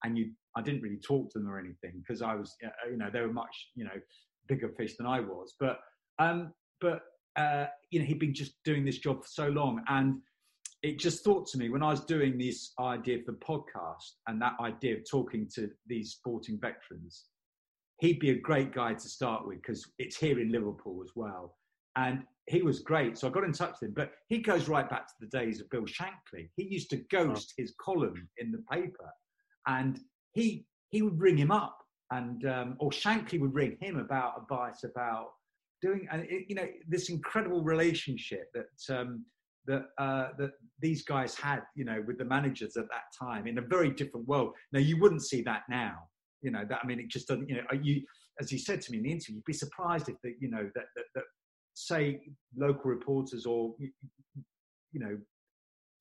[0.02, 2.54] And you, I didn't really talk to them or anything because I was,
[2.90, 3.98] you know, they were much, you know,
[4.48, 5.54] bigger fish than I was.
[5.60, 5.80] But
[6.18, 7.02] um, but
[7.36, 10.20] uh, you know, he'd been just doing this job for so long, and
[10.86, 14.40] it just thought to me when I was doing this idea for the podcast and
[14.40, 17.24] that idea of talking to these sporting veterans,
[17.98, 21.56] he'd be a great guy to start with because it's here in Liverpool as well.
[21.96, 23.18] And he was great.
[23.18, 25.60] So I got in touch with him, but he goes right back to the days
[25.60, 26.50] of Bill Shankly.
[26.54, 29.10] He used to ghost his column in the paper
[29.66, 29.98] and
[30.34, 31.78] he, he would ring him up
[32.12, 35.30] and, um, or Shankly would ring him about advice about
[35.82, 39.24] doing, and it, you know, this incredible relationship that, um,
[39.66, 43.58] that uh, that these guys had, you know, with the managers at that time in
[43.58, 44.52] a very different world.
[44.72, 45.96] Now you wouldn't see that now,
[46.42, 46.64] you know.
[46.68, 47.48] That I mean, it just doesn't.
[47.48, 48.02] You know, you
[48.40, 50.70] as you said to me in the interview, you'd be surprised if that, you know,
[50.74, 51.24] that, that, that
[51.74, 52.20] say
[52.56, 55.16] local reporters or you know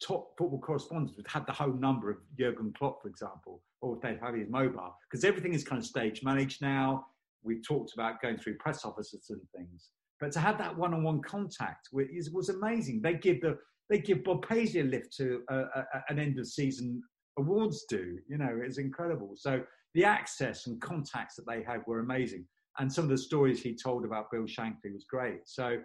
[0.05, 4.01] top football correspondents would have the whole number of Jurgen Klopp, for example, or if
[4.01, 7.05] they have his mobile, because everything is kind of stage managed now.
[7.43, 9.89] We've talked about going through press offices and things.
[10.20, 13.01] But to have that one-on-one contact was, was amazing.
[13.01, 13.57] They give the
[13.89, 17.03] they give Bob Paisley a lift to a, a, an end of season
[17.38, 18.18] awards do.
[18.28, 19.34] You know, it's incredible.
[19.36, 19.61] So
[19.93, 22.45] the access and contacts that they had were amazing,
[22.80, 25.41] and some of the stories he told about Bill Shankly was great.
[25.45, 25.78] So.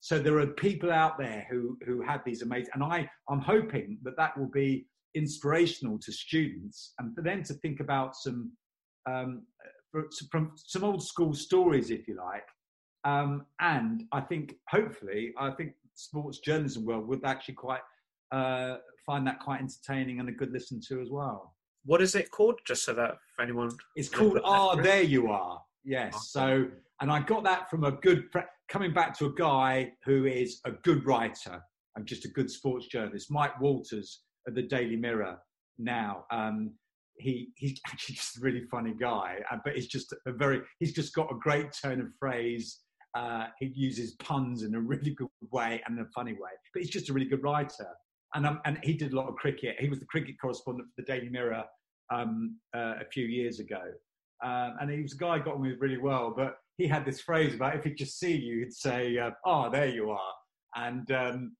[0.00, 3.98] So there are people out there who who have these amazing, and I I'm hoping
[4.04, 8.52] that that will be inspirational to students and for them to think about some
[9.08, 9.42] um,
[10.30, 12.46] from some old school stories, if you like,
[13.06, 17.80] um, and I think, hopefully, I think sports journalism world would actually quite
[18.32, 21.54] uh, find that quite entertaining and a good listen to as well.
[21.84, 22.58] What is it called?
[22.66, 26.30] Just so that anyone, it's called "Ah, oh, there you are." Yes.
[26.30, 26.66] So,
[27.00, 28.24] and I got that from a good
[28.68, 31.62] coming back to a guy who is a good writer
[31.94, 35.38] and just a good sports journalist, Mike Walters of the Daily Mirror.
[35.78, 36.72] Now, um,
[37.18, 40.92] he he's actually just a really funny guy, uh, but he's just a very he's
[40.92, 42.80] just got a great turn of phrase
[43.16, 46.90] uh, he uses puns in a really good way and a funny way, but he's
[46.90, 47.88] just a really good writer.
[48.34, 49.76] And, um, and he did a lot of cricket.
[49.78, 51.64] He was the cricket correspondent for the Daily Mirror
[52.12, 53.80] um, uh, a few years ago.
[54.44, 57.06] Um, and he was a guy I got on with really well, but he had
[57.06, 60.32] this phrase about if he'd just see you, he'd say, uh, "Oh, there you are,"
[60.74, 61.56] and um,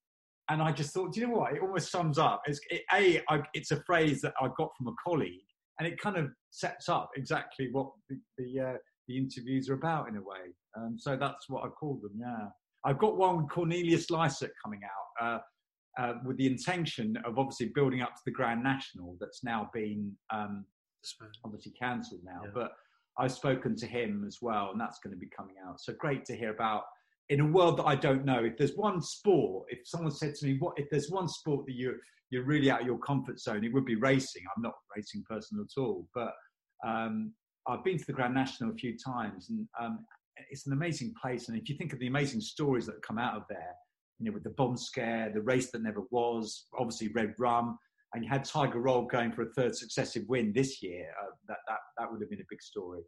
[0.50, 1.54] and I just thought, do you know what?
[1.54, 2.42] It almost sums up.
[2.46, 5.40] It's it, a, I, it's a phrase that I got from a colleague,
[5.78, 8.76] and it kind of sets up exactly what the the, uh,
[9.08, 10.52] the interviews are about in a way.
[10.76, 12.12] Um, so that's what I call them.
[12.18, 12.48] Yeah,
[12.84, 17.70] I've got one with Cornelius Lysaght coming out uh, uh, with the intention of obviously
[17.74, 20.64] building up to the Grand National that's now been um,
[21.44, 22.40] obviously cancelled now.
[22.44, 22.50] Yeah.
[22.54, 22.72] But
[23.18, 25.80] I've spoken to him as well, and that's going to be coming out.
[25.80, 26.82] So great to hear about.
[27.28, 30.46] In a world that I don't know, if there's one sport, if someone said to
[30.46, 31.96] me, "What if there's one sport that you
[32.30, 34.42] you're really out of your comfort zone?" It would be racing.
[34.54, 36.34] I'm not a racing person at all, but
[36.86, 37.32] um,
[37.66, 40.04] I've been to the Grand National a few times, and um,
[40.50, 41.48] it's an amazing place.
[41.48, 43.74] And if you think of the amazing stories that come out of there,
[44.18, 47.78] you know, with the bomb scare, the race that never was, obviously Red Rum,
[48.14, 51.58] and you had Tiger Roll going for a third successive win this year, uh, that,
[51.68, 53.02] that, that would have been a big story.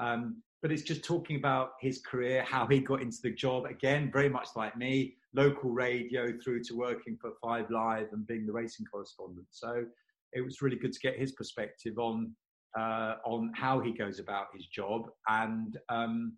[0.00, 3.64] Um, but it's just talking about his career, how he got into the job.
[3.66, 8.46] Again, very much like me, local radio through to working for Five Live and being
[8.46, 9.46] the racing correspondent.
[9.50, 9.84] So
[10.32, 12.32] it was really good to get his perspective on
[12.78, 16.32] uh, on how he goes about his job and um,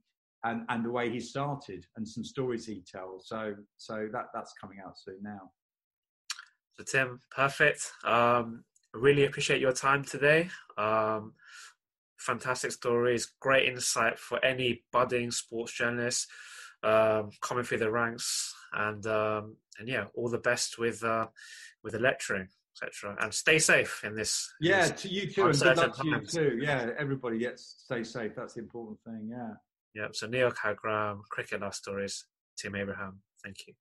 [0.45, 3.29] and and the way he started and some stories he tells.
[3.29, 5.51] So so that that's coming out soon now.
[6.77, 7.91] So Tim, perfect.
[8.05, 10.49] Um, really appreciate your time today.
[10.77, 11.35] Um,
[12.19, 16.29] fantastic stories, great insight for any budding sports journalist
[16.83, 21.27] um, coming through the ranks, and um, and yeah, all the best with uh,
[21.83, 23.17] with the lecturing, etc.
[23.21, 24.53] And stay safe in this.
[24.61, 26.59] Yeah, this to you too, and good luck to you too.
[26.61, 28.33] Yeah, everybody gets stay safe.
[28.37, 29.29] That's the important thing.
[29.31, 29.55] Yeah.
[29.95, 30.17] Yep.
[30.17, 32.25] So Neil Cagram, Cricket Love Stories,
[32.57, 33.21] Tim Abraham.
[33.43, 33.75] Thank you.